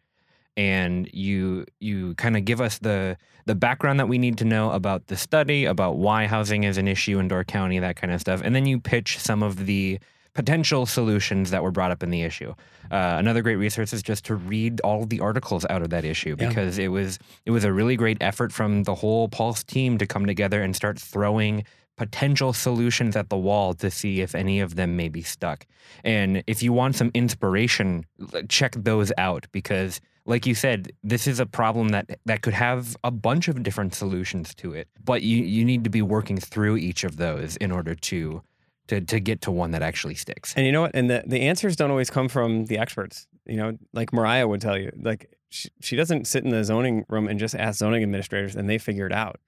[0.55, 4.71] And you you kind of give us the the background that we need to know
[4.71, 8.21] about the study, about why housing is an issue in Door County, that kind of
[8.21, 9.99] stuff, and then you pitch some of the
[10.35, 12.55] potential solutions that were brought up in the issue.
[12.91, 16.37] Uh, another great resource is just to read all the articles out of that issue
[16.37, 16.87] because yeah.
[16.87, 20.27] it was it was a really great effort from the whole Pulse team to come
[20.27, 21.65] together and start throwing
[21.97, 25.67] potential solutions at the wall to see if any of them may be stuck.
[26.05, 28.07] And if you want some inspiration,
[28.49, 32.97] check those out because like you said, this is a problem that that could have
[33.03, 34.89] a bunch of different solutions to it.
[35.05, 38.43] But you you need to be working through each of those in order to
[38.93, 40.53] to to get to one that actually sticks.
[40.57, 40.95] And you know what?
[40.95, 43.27] And the, the answers don't always come from the experts.
[43.47, 47.05] You know, like Mariah would tell you, like she, she doesn't sit in the zoning
[47.09, 49.41] room and just ask zoning administrators and they figure it out.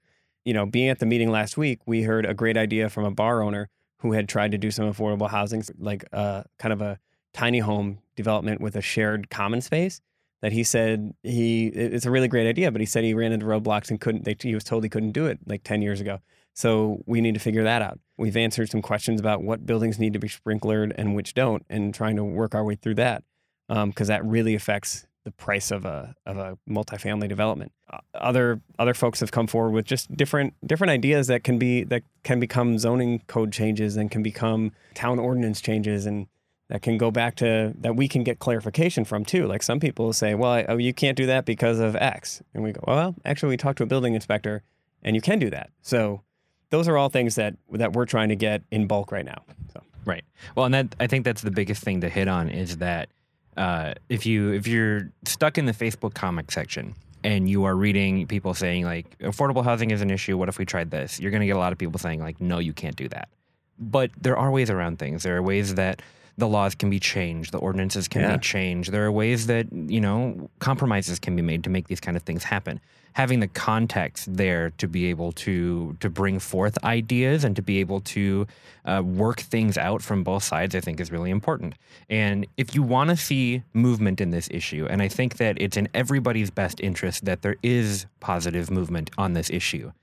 [0.43, 3.11] You know, being at the meeting last week, we heard a great idea from a
[3.11, 6.99] bar owner who had tried to do some affordable housing, like uh, kind of a
[7.33, 10.01] tiny home development with a shared common space.
[10.41, 13.45] That he said he it's a really great idea, but he said he ran into
[13.45, 14.25] roadblocks and couldn't.
[14.25, 16.19] They, he was told he couldn't do it like ten years ago.
[16.53, 17.99] So we need to figure that out.
[18.17, 21.93] We've answered some questions about what buildings need to be sprinklered and which don't, and
[21.93, 23.23] trying to work our way through that
[23.67, 27.71] because um, that really affects the price of a of a multifamily development.
[28.13, 32.03] Other other folks have come forward with just different different ideas that can be that
[32.23, 36.27] can become zoning code changes and can become town ordinance changes and
[36.69, 39.45] that can go back to that we can get clarification from too.
[39.47, 42.63] Like some people say, well, I, oh, you can't do that because of X, and
[42.63, 44.63] we go, well, actually, we talked to a building inspector,
[45.03, 45.69] and you can do that.
[45.81, 46.21] So
[46.69, 49.43] those are all things that that we're trying to get in bulk right now.
[49.73, 49.81] So.
[50.05, 50.23] Right.
[50.55, 53.09] Well, and that I think that's the biggest thing to hit on is that
[53.57, 58.27] uh, if you if you're stuck in the Facebook comment section and you are reading
[58.27, 61.19] people saying like affordable housing is an issue, what if we tried this?
[61.19, 63.29] You're going to get a lot of people saying like no, you can't do that.
[63.77, 65.23] But there are ways around things.
[65.23, 66.01] There are ways that
[66.37, 68.35] the laws can be changed, the ordinances can yeah.
[68.35, 68.91] be changed.
[68.91, 72.23] There are ways that, you know, compromises can be made to make these kind of
[72.23, 72.79] things happen.
[73.13, 77.79] Having the context there to be able to to bring forth ideas and to be
[77.79, 78.45] able to
[78.83, 81.75] uh, work things out from both sides, I think is really important.
[82.09, 85.77] And if you want to see movement in this issue, and I think that it's
[85.77, 89.93] in everybody's best interest that there is positive movement on this issue,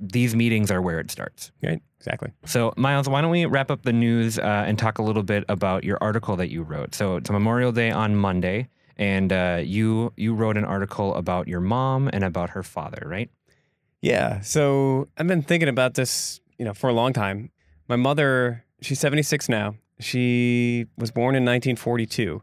[0.00, 1.50] these meetings are where it starts.
[1.62, 2.32] Right, exactly.
[2.44, 5.44] So, Myles, why don't we wrap up the news uh, and talk a little bit
[5.48, 6.94] about your article that you wrote?
[6.94, 11.60] So, it's Memorial Day on Monday, and uh, you you wrote an article about your
[11.60, 13.30] mom and about her father, right?
[14.00, 14.40] Yeah.
[14.40, 17.50] So, I've been thinking about this, you know, for a long time.
[17.88, 19.74] my mother, she's 76 now.
[20.00, 22.42] She was born in 1942.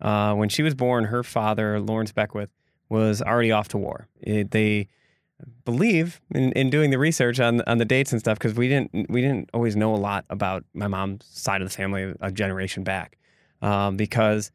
[0.00, 2.50] Uh, when she was born, her father, Lawrence Beckwith,
[2.88, 4.08] was already off to war.
[4.20, 4.88] It, they
[5.64, 9.10] believe in, in doing the research on on the dates and stuff because we didn't
[9.10, 12.84] we didn't always know a lot about my mom's side of the family a generation
[12.84, 13.18] back
[13.62, 14.50] um, because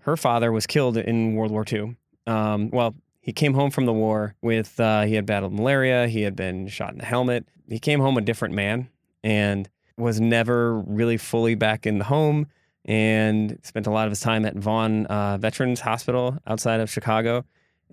[0.00, 1.96] her father was killed in World War II.
[2.26, 6.08] Um, well, he came home from the war with uh, he had battled malaria.
[6.08, 7.48] He had been shot in the helmet.
[7.68, 8.88] He came home a different man
[9.22, 12.46] and was never really fully back in the home
[12.84, 17.44] and spent a lot of his time at Vaughn uh, Veterans Hospital outside of Chicago.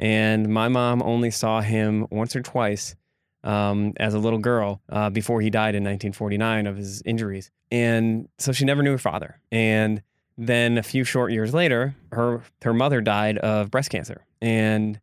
[0.02, 2.96] And my mom only saw him once or twice
[3.44, 7.52] um, as a little girl uh, before he died in 1949 of his injuries.
[7.72, 9.40] And so she never knew her father.
[9.52, 10.02] And
[10.38, 14.26] then a few short years later, her her mother died of breast cancer.
[14.42, 15.00] And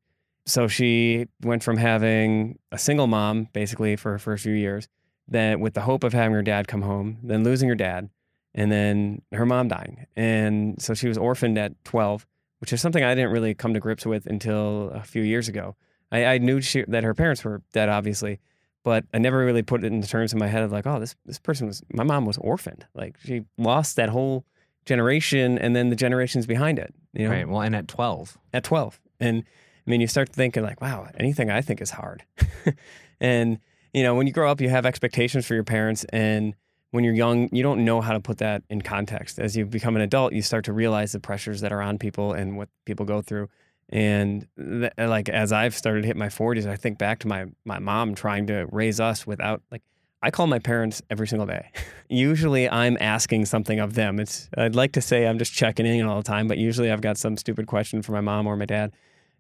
[0.47, 4.89] so she went from having a single mom basically for her first few years,
[5.29, 8.11] then with the hope of having her dad come home, then losing her dad,
[8.55, 10.07] and then her mom dying.
[10.17, 12.27] And so she was orphaned at 12
[12.59, 15.77] which is something I didn't really come to grips with until a few years ago.
[16.11, 18.41] I, I knew she, that her parents were dead, obviously,
[18.83, 21.15] but I never really put it into terms in my head of like, oh, this
[21.27, 22.87] this person was my mom was orphaned.
[22.95, 24.45] Like she lost that whole
[24.87, 26.95] generation, and then the generations behind it.
[27.13, 27.49] You know, Right.
[27.49, 28.39] Well, and at 12.
[28.55, 29.01] at 12.
[29.21, 29.45] And
[29.87, 32.25] I mean, you start thinking like, wow, anything I think is hard.
[33.21, 33.59] and
[33.93, 36.55] you know, when you grow up, you have expectations for your parents, and
[36.91, 39.39] when you're young, you don't know how to put that in context.
[39.39, 42.33] As you become an adult, you start to realize the pressures that are on people
[42.33, 43.49] and what people go through.
[43.91, 47.47] And th- like as I've started to hit my 40s, I think back to my
[47.65, 49.83] my mom trying to raise us without like
[50.21, 51.71] I call my parents every single day.
[52.09, 54.19] usually I'm asking something of them.
[54.19, 57.01] It's I'd like to say I'm just checking in all the time, but usually I've
[57.01, 58.93] got some stupid question for my mom or my dad.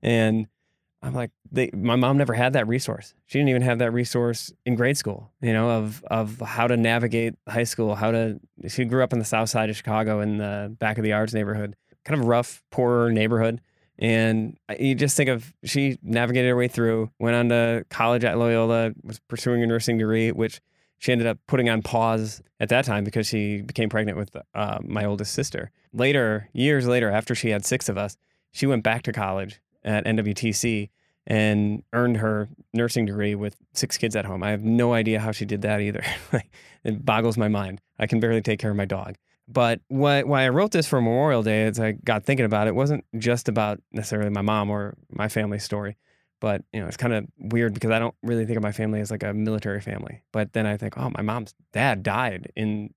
[0.03, 0.47] And
[1.03, 3.15] I'm like, they, my mom never had that resource.
[3.27, 6.77] She didn't even have that resource in grade school, you know, of of how to
[6.77, 8.41] navigate high school, how to.
[8.67, 11.35] She grew up in the south side of Chicago in the back of the Yards
[11.35, 13.61] neighborhood, kind of rough, poorer neighborhood.
[14.01, 18.39] And you just think of she navigated her way through, went on to college at
[18.39, 20.61] Loyola, was pursuing a nursing degree, which
[20.99, 24.79] she ended up putting on pause at that time because she became pregnant with uh,
[24.83, 25.71] my oldest sister.
[25.93, 28.17] Later, years later, after she had six of us,
[28.51, 30.91] she went back to college at NWTC
[31.27, 34.43] and earned her nursing degree with six kids at home.
[34.43, 36.03] I have no idea how she did that either.
[36.85, 37.81] it boggles my mind.
[37.99, 39.17] I can barely take care of my dog.
[39.47, 42.75] But why, why I wrote this for Memorial Day, as I got thinking about it,
[42.75, 45.97] wasn't just about necessarily my mom or my family story.
[46.41, 49.01] But you know, it's kind of weird because I don't really think of my family
[49.01, 50.23] as like a military family.
[50.33, 52.95] But then I think, oh, my mom's dad died in,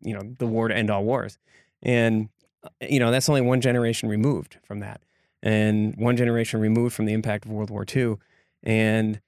[0.00, 1.38] you know, the war to end all wars,
[1.82, 2.28] and
[2.64, 5.02] uh, you know that's only one generation removed from that
[5.42, 8.16] and one generation removed from the impact of World War II.
[8.62, 9.20] And,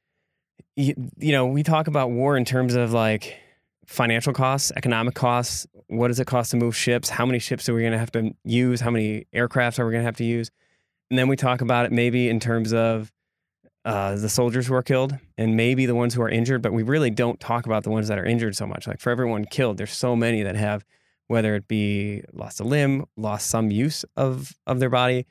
[0.77, 3.37] you, you know, we talk about war in terms of like
[3.87, 5.67] financial costs, economic costs.
[5.89, 7.09] What does it cost to move ships?
[7.09, 8.81] How many ships are we going to have to use?
[8.81, 10.51] How many aircrafts are we going to have to use?
[11.11, 13.13] And then we talk about it maybe in terms of
[13.85, 16.83] uh, the soldiers who are killed and maybe the ones who are injured, but we
[16.83, 18.87] really don't talk about the ones that are injured so much.
[18.87, 20.85] Like for everyone killed, there's so many that have,
[21.29, 25.27] whether it be lost a limb, lost some use of of their body,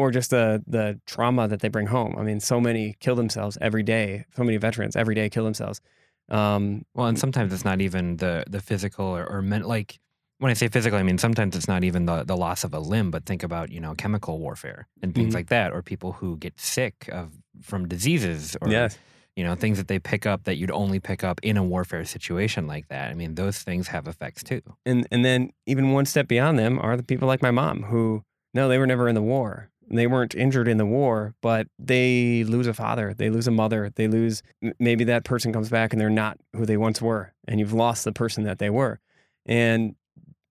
[0.00, 0.44] or just the
[0.76, 2.12] the trauma that they bring home.
[2.20, 4.24] I mean, so many kill themselves every day.
[4.36, 5.80] So many veterans every day kill themselves.
[6.28, 9.98] Um, Well, and sometimes it's not even the the physical or, or men, like
[10.38, 12.78] when I say physical, I mean sometimes it's not even the the loss of a
[12.80, 15.36] limb, but think about you know chemical warfare and things Mhm.
[15.38, 17.26] like that, or people who get sick of
[17.60, 18.96] from diseases, or yes,
[19.36, 22.04] you know things that they pick up that you'd only pick up in a warfare
[22.04, 23.10] situation like that.
[23.10, 24.62] I mean, those things have effects too.
[24.86, 28.22] and and then even one step beyond them are the people like my mom who
[28.54, 29.69] no, they were never in the war.
[29.90, 33.90] They weren't injured in the war, but they lose a father, they lose a mother,
[33.94, 34.42] they lose
[34.78, 38.04] maybe that person comes back and they're not who they once were, and you've lost
[38.04, 39.00] the person that they were.
[39.46, 39.96] And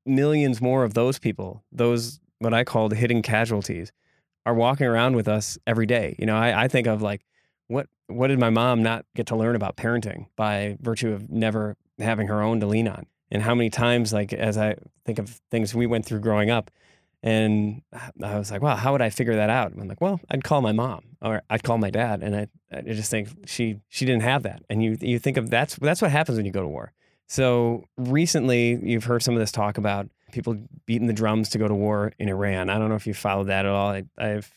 [0.05, 3.91] millions more of those people, those what I call the hidden casualties,
[4.45, 6.15] are walking around with us every day.
[6.19, 7.25] You know, I, I think of like
[7.67, 11.77] what what did my mom not get to learn about parenting by virtue of never
[11.99, 13.05] having her own to lean on?
[13.31, 14.75] And how many times, like as I
[15.05, 16.71] think of things we went through growing up,
[17.21, 17.81] and
[18.23, 19.71] I was like, wow, how would I figure that out?
[19.71, 22.47] And I'm like, well, I'd call my mom or I'd call my dad, and I,
[22.71, 24.63] I just think she she didn't have that.
[24.69, 26.93] And you you think of that's that's what happens when you go to war.
[27.27, 31.67] So recently, you've heard some of this talk about people beating the drums to go
[31.67, 32.69] to war in Iran.
[32.69, 33.89] I don't know if you followed that at all.
[33.89, 34.51] I, I've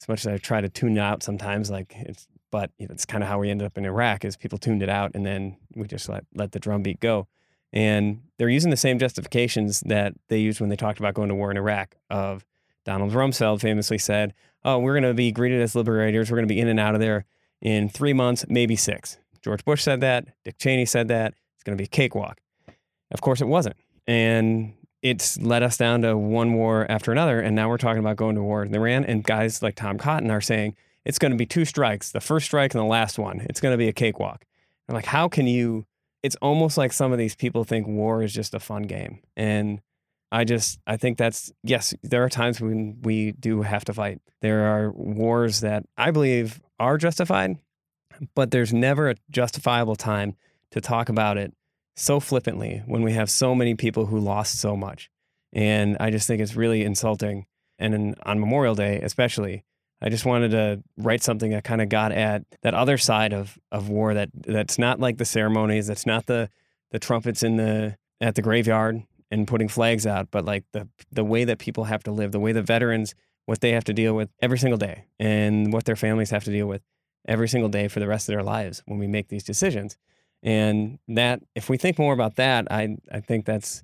[0.00, 3.22] as much as I try to tune it out sometimes, like it's but it's kind
[3.22, 5.86] of how we ended up in Iraq is people tuned it out and then we
[5.86, 7.26] just let let the drum beat go.
[7.72, 11.34] And they're using the same justifications that they used when they talked about going to
[11.34, 11.96] war in Iraq.
[12.08, 12.44] Of
[12.84, 14.32] Donald Rumsfeld famously said,
[14.64, 16.30] "Oh, we're going to be greeted as liberators.
[16.30, 17.26] We're going to be in and out of there
[17.60, 19.18] in three months, maybe six.
[19.42, 20.26] George Bush said that.
[20.44, 21.34] Dick Cheney said that.
[21.54, 22.40] It's going to be a cakewalk.
[23.10, 23.76] Of course, it wasn't.
[24.06, 27.40] And it's led us down to one war after another.
[27.40, 29.04] And now we're talking about going to war in Iran.
[29.04, 32.46] And guys like Tom Cotton are saying it's going to be two strikes the first
[32.46, 33.46] strike and the last one.
[33.48, 34.44] It's going to be a cakewalk.
[34.88, 35.86] I'm like, how can you?
[36.22, 39.20] It's almost like some of these people think war is just a fun game.
[39.36, 39.80] And
[40.30, 44.20] I just, I think that's, yes, there are times when we do have to fight.
[44.42, 47.58] There are wars that I believe are justified,
[48.34, 50.36] but there's never a justifiable time
[50.72, 51.54] to talk about it
[51.96, 55.10] so flippantly when we have so many people who lost so much.
[55.52, 57.46] And I just think it's really insulting.
[57.78, 59.64] And in, on Memorial Day, especially,
[60.00, 63.58] I just wanted to write something that kind of got at that other side of,
[63.72, 66.50] of war that that's not like the ceremonies, that's not the
[66.90, 71.24] the trumpets in the at the graveyard and putting flags out, but like the the
[71.24, 73.14] way that people have to live, the way the veterans
[73.46, 76.50] what they have to deal with every single day and what their families have to
[76.50, 76.82] deal with
[77.26, 79.96] every single day for the rest of their lives when we make these decisions.
[80.42, 83.82] And that if we think more about that, I I think that's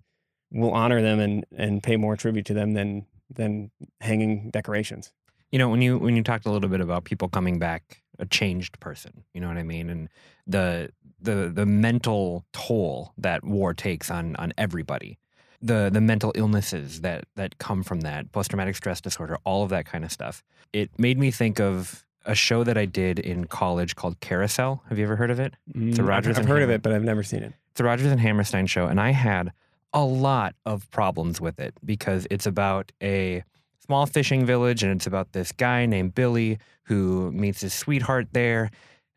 [0.50, 5.12] we'll honor them and and pay more tribute to them than than hanging decorations.
[5.54, 8.26] You know, when you when you talked a little bit about people coming back a
[8.26, 10.08] changed person, you know what I mean, and
[10.48, 10.90] the
[11.20, 15.16] the the mental toll that war takes on on everybody,
[15.62, 19.70] the the mental illnesses that that come from that, post traumatic stress disorder, all of
[19.70, 20.42] that kind of stuff.
[20.72, 24.82] It made me think of a show that I did in college called Carousel.
[24.88, 25.54] Have you ever heard of it?
[25.72, 27.52] It's a Mm, Rodgers I've, and I've heard of it, but I've never seen it.
[27.70, 29.52] It's a Rodgers and Hammerstein show, and I had
[29.92, 33.44] a lot of problems with it because it's about a
[33.84, 38.70] small fishing village and it's about this guy named Billy who meets his sweetheart there,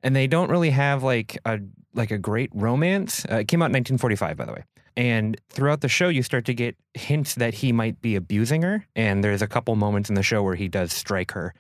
[0.04, 1.60] and they don't really have like a
[1.94, 3.26] like a great romance.
[3.30, 4.64] Uh, it came out in 1945, by the way.
[4.96, 8.86] And throughout the show, you start to get hints that he might be abusing her.
[8.96, 11.54] And there's a couple moments in the show where he does strike her.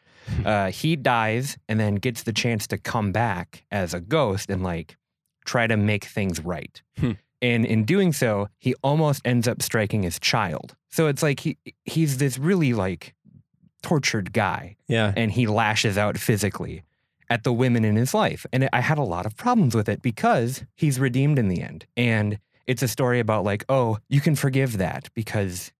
[0.43, 4.64] Uh, he dies and then gets the chance to come back as a ghost and
[4.64, 4.97] like
[5.45, 6.82] try to make things right.
[7.42, 10.76] And in doing so, he almost ends up striking his child.
[10.90, 13.14] So it's like he he's this really like
[13.84, 15.14] tortured guy Yeah.
[15.16, 16.84] and he lashes out physically
[17.30, 18.46] at the women in his life.
[18.52, 21.86] And I had a lot of problems with it because he's redeemed in the end.
[21.96, 25.72] And it's a story about like, oh, you can forgive that because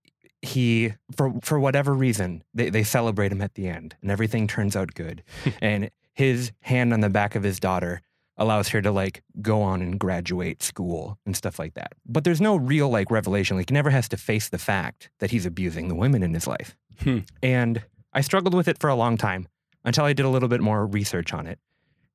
[0.44, 4.76] he for for whatever reason they, they celebrate him at the end and everything turns
[4.76, 5.24] out good.
[5.62, 8.02] and his hand on the back of his daughter
[8.38, 11.94] allows her to like go on and graduate school and stuff like that.
[12.06, 13.58] But there's no real like revelation.
[13.58, 16.48] Like he never has to face the fact that he's abusing the women in his
[16.48, 16.76] life.
[17.02, 17.20] Hmm.
[17.42, 17.84] And
[18.14, 19.48] I struggled with it for a long time
[19.84, 21.60] until I did a little bit more research on it.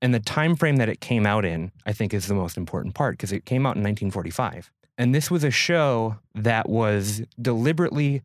[0.01, 2.95] And the time frame that it came out in, I think, is the most important
[2.95, 4.71] part because it came out in 1945.
[4.99, 8.23] And this was a show that was deliberately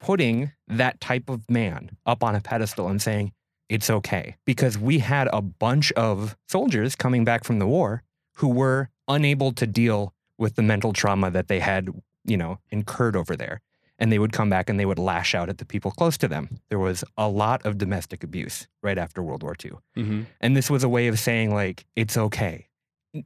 [0.00, 3.32] putting that type of man up on a pedestal and saying,
[3.72, 4.36] it's okay.
[4.44, 8.02] Because we had a bunch of soldiers coming back from the war
[8.34, 11.88] who were unable to deal with the mental trauma that they had,
[12.24, 13.62] you know, incurred over there.
[13.98, 16.28] And they would come back and they would lash out at the people close to
[16.28, 16.58] them.
[16.68, 19.72] There was a lot of domestic abuse right after World War II.
[19.96, 20.22] Mm-hmm.
[20.40, 22.68] And this was a way of saying like it's okay.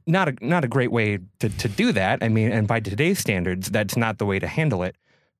[0.05, 2.21] Not a not a great way to to do that.
[2.21, 4.95] I mean, and by today's standards, that's not the way to handle it.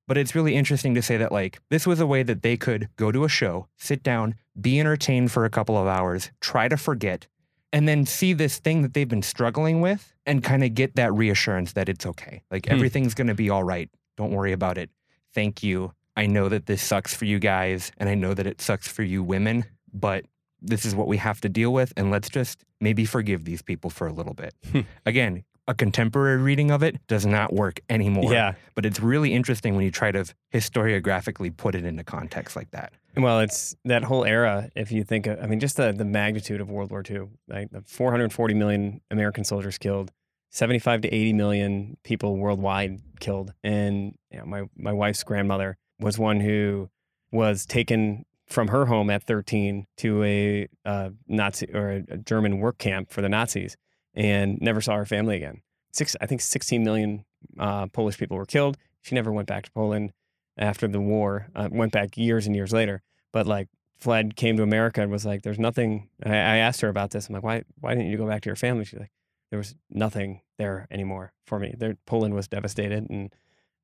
[0.08, 2.88] But it's really interesting to say that like this was a way that they could
[2.96, 6.76] go to a show, sit down, be entertained for a couple of hours, try to
[6.76, 7.28] forget,
[7.72, 11.12] and then see this thing that they've been struggling with and kind of get that
[11.14, 12.42] reassurance that it's okay.
[12.50, 12.72] Like Hmm.
[12.72, 13.88] everything's going to be all right.
[14.16, 14.90] Don't worry about it.
[15.34, 15.92] Thank you.
[16.16, 19.04] I know that this sucks for you guys and I know that it sucks for
[19.04, 20.24] you women, but
[20.60, 23.90] this is what we have to deal with and let's just maybe forgive these people
[23.90, 24.54] for a little bit.
[24.72, 24.80] Hmm.
[25.06, 28.32] Again, a contemporary reading of it does not work anymore.
[28.32, 28.54] Yeah.
[28.74, 32.92] But it's really interesting when you try to historiographically put it into context like that.
[33.16, 34.70] Well, it's that whole era.
[34.74, 37.70] If you think, of, I mean, just the, the magnitude of World War II, like
[37.70, 40.10] the 440 million American soldiers killed,
[40.50, 46.18] 75 to 80 million people worldwide killed, and you know, my my wife's grandmother was
[46.18, 46.88] one who
[47.30, 52.78] was taken from her home at 13 to a uh, Nazi or a German work
[52.78, 53.76] camp for the Nazis,
[54.14, 55.62] and never saw her family again.
[55.92, 57.24] Six, I think, 16 million
[57.58, 58.76] uh, Polish people were killed.
[59.02, 60.12] She never went back to Poland
[60.56, 61.48] after the war.
[61.54, 63.02] Uh, went back years and years later
[63.32, 63.68] but like
[64.00, 67.28] fled, came to America and was like, "There's nothing." I, I asked her about this.
[67.28, 67.62] I'm like, "Why?
[67.80, 69.12] Why didn't you go back to your family?" She's like,
[69.50, 71.74] "There was nothing there anymore for me.
[71.76, 73.34] There, Poland was devastated, and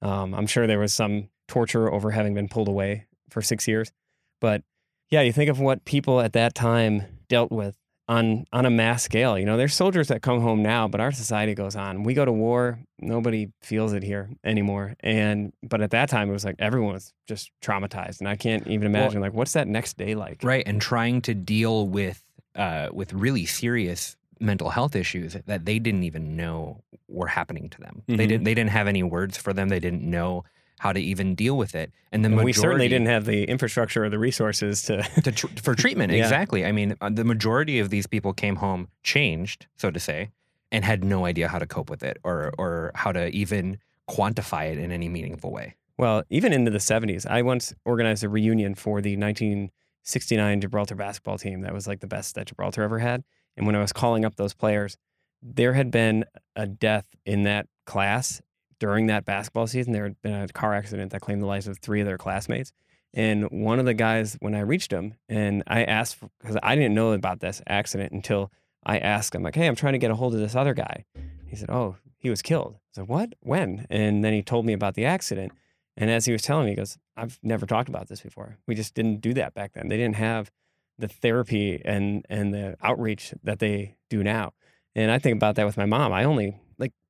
[0.02, 3.92] um, I'm sure there was some torture over having been pulled away for six years.
[4.40, 4.62] But
[5.10, 7.76] yeah, you think of what people at that time dealt with
[8.08, 9.38] on on a mass scale.
[9.38, 12.02] You know, there's soldiers that come home now, but our society goes on.
[12.02, 14.94] We go to war, nobody feels it here anymore.
[15.00, 18.66] And but at that time, it was like everyone was just traumatized, and I can't
[18.66, 20.40] even Well- imagine like what's that next day like?
[20.42, 20.62] Right.
[20.66, 22.22] And trying to deal with
[22.54, 27.80] uh, with really serious mental health issues that they didn't even know were happening to
[27.80, 28.02] them.
[28.06, 28.28] They Mhm.
[28.28, 29.68] didn't they didn't have any words for them.
[29.70, 30.44] They didn't know
[30.80, 31.92] how to even deal with it.
[32.12, 35.02] And the And majority we certainly didn't have the infrastructure or the resources to.
[35.22, 36.12] to tr- for treatment.
[36.12, 36.22] Yeah.
[36.22, 36.64] Exactly.
[36.64, 40.30] I mean, uh, the majority of these people came home changed, so to say,
[40.72, 43.78] and had no idea how to cope with it or or how to even
[44.10, 45.76] quantify it in any meaningful way.
[45.96, 51.38] Well, even into the 70s, I once organized a reunion for the 1969 Gibraltar basketball
[51.38, 53.22] team that was like the best that Gibraltar ever had.
[53.56, 54.96] And when I was calling up those players,
[55.40, 56.24] there had been
[56.56, 58.42] a death in that class
[58.78, 59.92] during that basketball season.
[59.92, 62.72] There had been a car accident that claimed the lives of three of their classmates.
[63.12, 66.94] And one of the guys, when I reached him and I asked, because I didn't
[66.94, 68.50] know about this accident until
[68.84, 71.04] I asked him, like, hey, I'm trying to get a hold of this other guy.
[71.46, 72.74] He said, oh, he was killed.
[72.74, 73.34] I said, what?
[73.40, 73.86] When?
[73.88, 75.52] And then he told me about the accident.
[75.96, 78.58] And as he was telling me, he goes, I've never talked about this before.
[78.66, 79.88] We just didn't do that back then.
[79.88, 80.50] They didn't have
[80.98, 84.52] the therapy and and the outreach that they do now.
[84.94, 86.12] And I think about that with my mom.
[86.12, 86.56] I only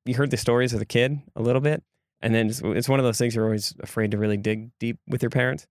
[0.05, 1.83] you heard the stories of the kid a little bit,
[2.21, 4.99] and then it's, it's one of those things you're always afraid to really dig deep
[5.07, 5.67] with your parents.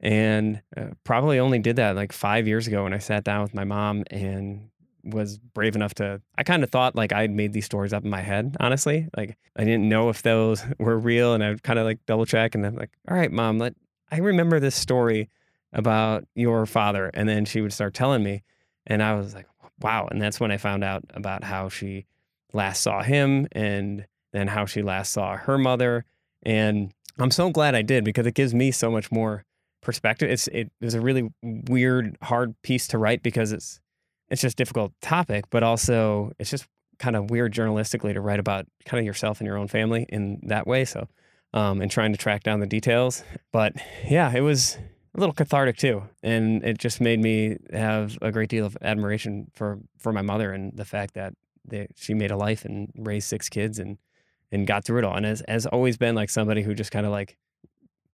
[0.00, 3.54] And uh, probably only did that like five years ago when I sat down with
[3.54, 4.68] my mom and
[5.04, 6.20] was brave enough to.
[6.36, 8.56] I kind of thought like I'd made these stories up in my head.
[8.60, 12.26] Honestly, like I didn't know if those were real, and I'd kind of like double
[12.26, 13.74] check, and then like, all right, mom, let
[14.10, 15.30] I remember this story
[15.72, 18.42] about your father, and then she would start telling me,
[18.86, 19.46] and I was like,
[19.80, 22.06] wow, and that's when I found out about how she
[22.54, 26.04] last saw him, and then how she last saw her mother,
[26.42, 29.44] and I'm so glad I did because it gives me so much more
[29.82, 30.30] perspective.
[30.30, 33.80] It's it was a really weird, hard piece to write because it's
[34.28, 36.66] it's just difficult topic, but also it's just
[36.98, 40.40] kind of weird journalistically to write about kind of yourself and your own family in
[40.44, 40.84] that way.
[40.84, 41.08] So,
[41.52, 43.22] um, and trying to track down the details.
[43.52, 43.74] But
[44.08, 44.78] yeah, it was
[45.14, 49.50] a little cathartic too, and it just made me have a great deal of admiration
[49.54, 51.34] for for my mother and the fact that
[51.66, 53.98] they, she made a life and raised six kids and
[54.52, 57.06] and got through it all, and has has always been like somebody who just kind
[57.06, 57.38] of like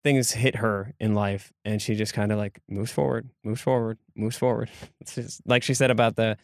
[0.04, 3.98] things hit her in life and she just kind of like moves forward moves forward
[4.16, 4.70] moves forward.
[5.02, 6.38] It's just like she said about the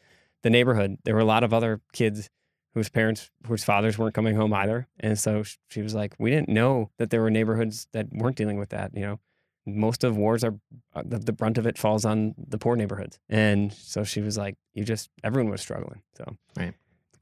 [0.44, 2.30] the neighborhood there were a lot of other kids
[2.74, 6.50] whose parents whose fathers weren't coming home either and so she was like we didn't
[6.50, 9.20] know that there were neighborhoods that weren't dealing with that you know?
[9.68, 10.54] Most of wars are
[10.94, 13.18] uh, the, the brunt of it falls on the poor neighborhoods.
[13.30, 16.36] And so she was like you just everyone was struggling so.
[16.58, 16.74] Right.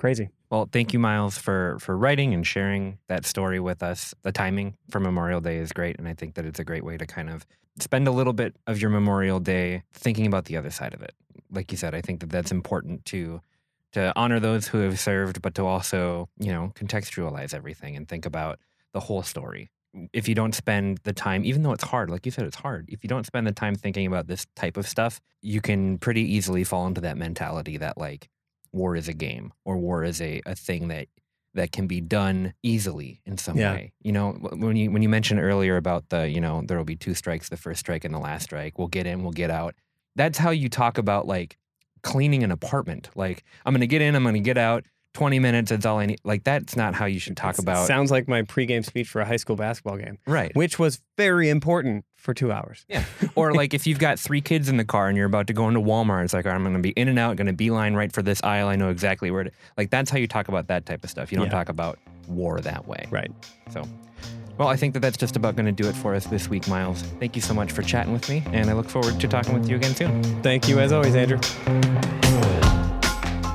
[0.04, 4.14] Crazy Well, thank you, Myles, for for writing and sharing that story with us.
[4.24, 6.98] The timing for Memorial Day is great, and I think that it's a great way
[6.98, 7.46] to kind of
[7.80, 11.14] spend a little bit of your Memorial Day thinking about the other side of it.
[11.50, 13.40] Like you said, I think that that's important to
[13.94, 18.26] to honor those who have served, but to also you know contextualize everything and think
[18.26, 18.60] about
[18.92, 19.72] the whole story.
[20.12, 22.90] If you don't spend the time, even though it's hard, like you said, it's hard.
[22.90, 26.24] If you don't spend the time thinking about this type of stuff, you can pretty
[26.24, 28.28] easily fall into that mentality that like
[28.74, 31.08] war is a game or war is a, a thing that
[31.56, 33.74] that can be done easily in some Yeah.
[33.74, 33.94] way.
[34.02, 36.96] You know, when you when you mentioned earlier about the, you know, there will be
[36.96, 38.80] two strikes, the first strike and the last strike.
[38.80, 39.76] We'll get in, we'll get out.
[40.16, 41.58] That's how you talk about like
[42.02, 43.10] cleaning an apartment.
[43.16, 44.86] Like I'm going to get in, I'm going to get out.
[45.14, 46.20] 20 minutes, that's all I need.
[46.24, 47.88] Like that's not how you should talk It's- about.
[47.88, 50.52] sounds like my pregame speech for a high school basketball game right.
[50.56, 53.04] which was very important for two hours Yeah.
[53.36, 55.68] or like if you've got three kids in the car and you're about to go
[55.68, 58.12] into Walmart, it's like, I'm going to be in and out, going to beeline right
[58.12, 58.68] for this aisle.
[58.70, 59.52] I know exactly where to.
[59.78, 61.32] Like that's how you talk about that type of stuff.
[61.32, 61.52] You don't Yeah.
[61.54, 63.06] talk about war that way.
[63.12, 63.32] right
[63.70, 63.84] So,
[64.58, 66.68] well, I think that that's just about going to do it for us this week,
[66.68, 67.02] Myles.
[67.20, 69.68] Thank you so much for chatting with me, and I look forward to talking with
[69.70, 70.24] you again soon.
[70.44, 71.40] Thank you as always, Andrew.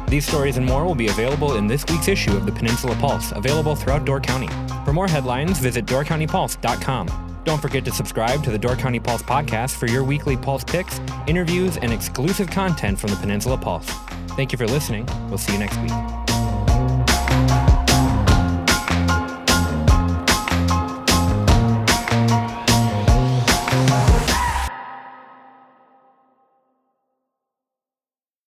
[0.08, 3.32] These stories and more will be available in this week's issue of the Peninsula Pulse,
[3.32, 4.48] available throughout Door County.
[4.86, 7.42] For more headlines, visit doorcountypulse.com.
[7.44, 10.98] Don't forget to subscribe to the Door County Pulse podcast for your weekly Pulse picks,
[11.26, 13.90] interviews, and exclusive content from the Peninsula Pulse.
[14.30, 15.06] Thank you for listening.
[15.28, 16.27] We'll see you next week.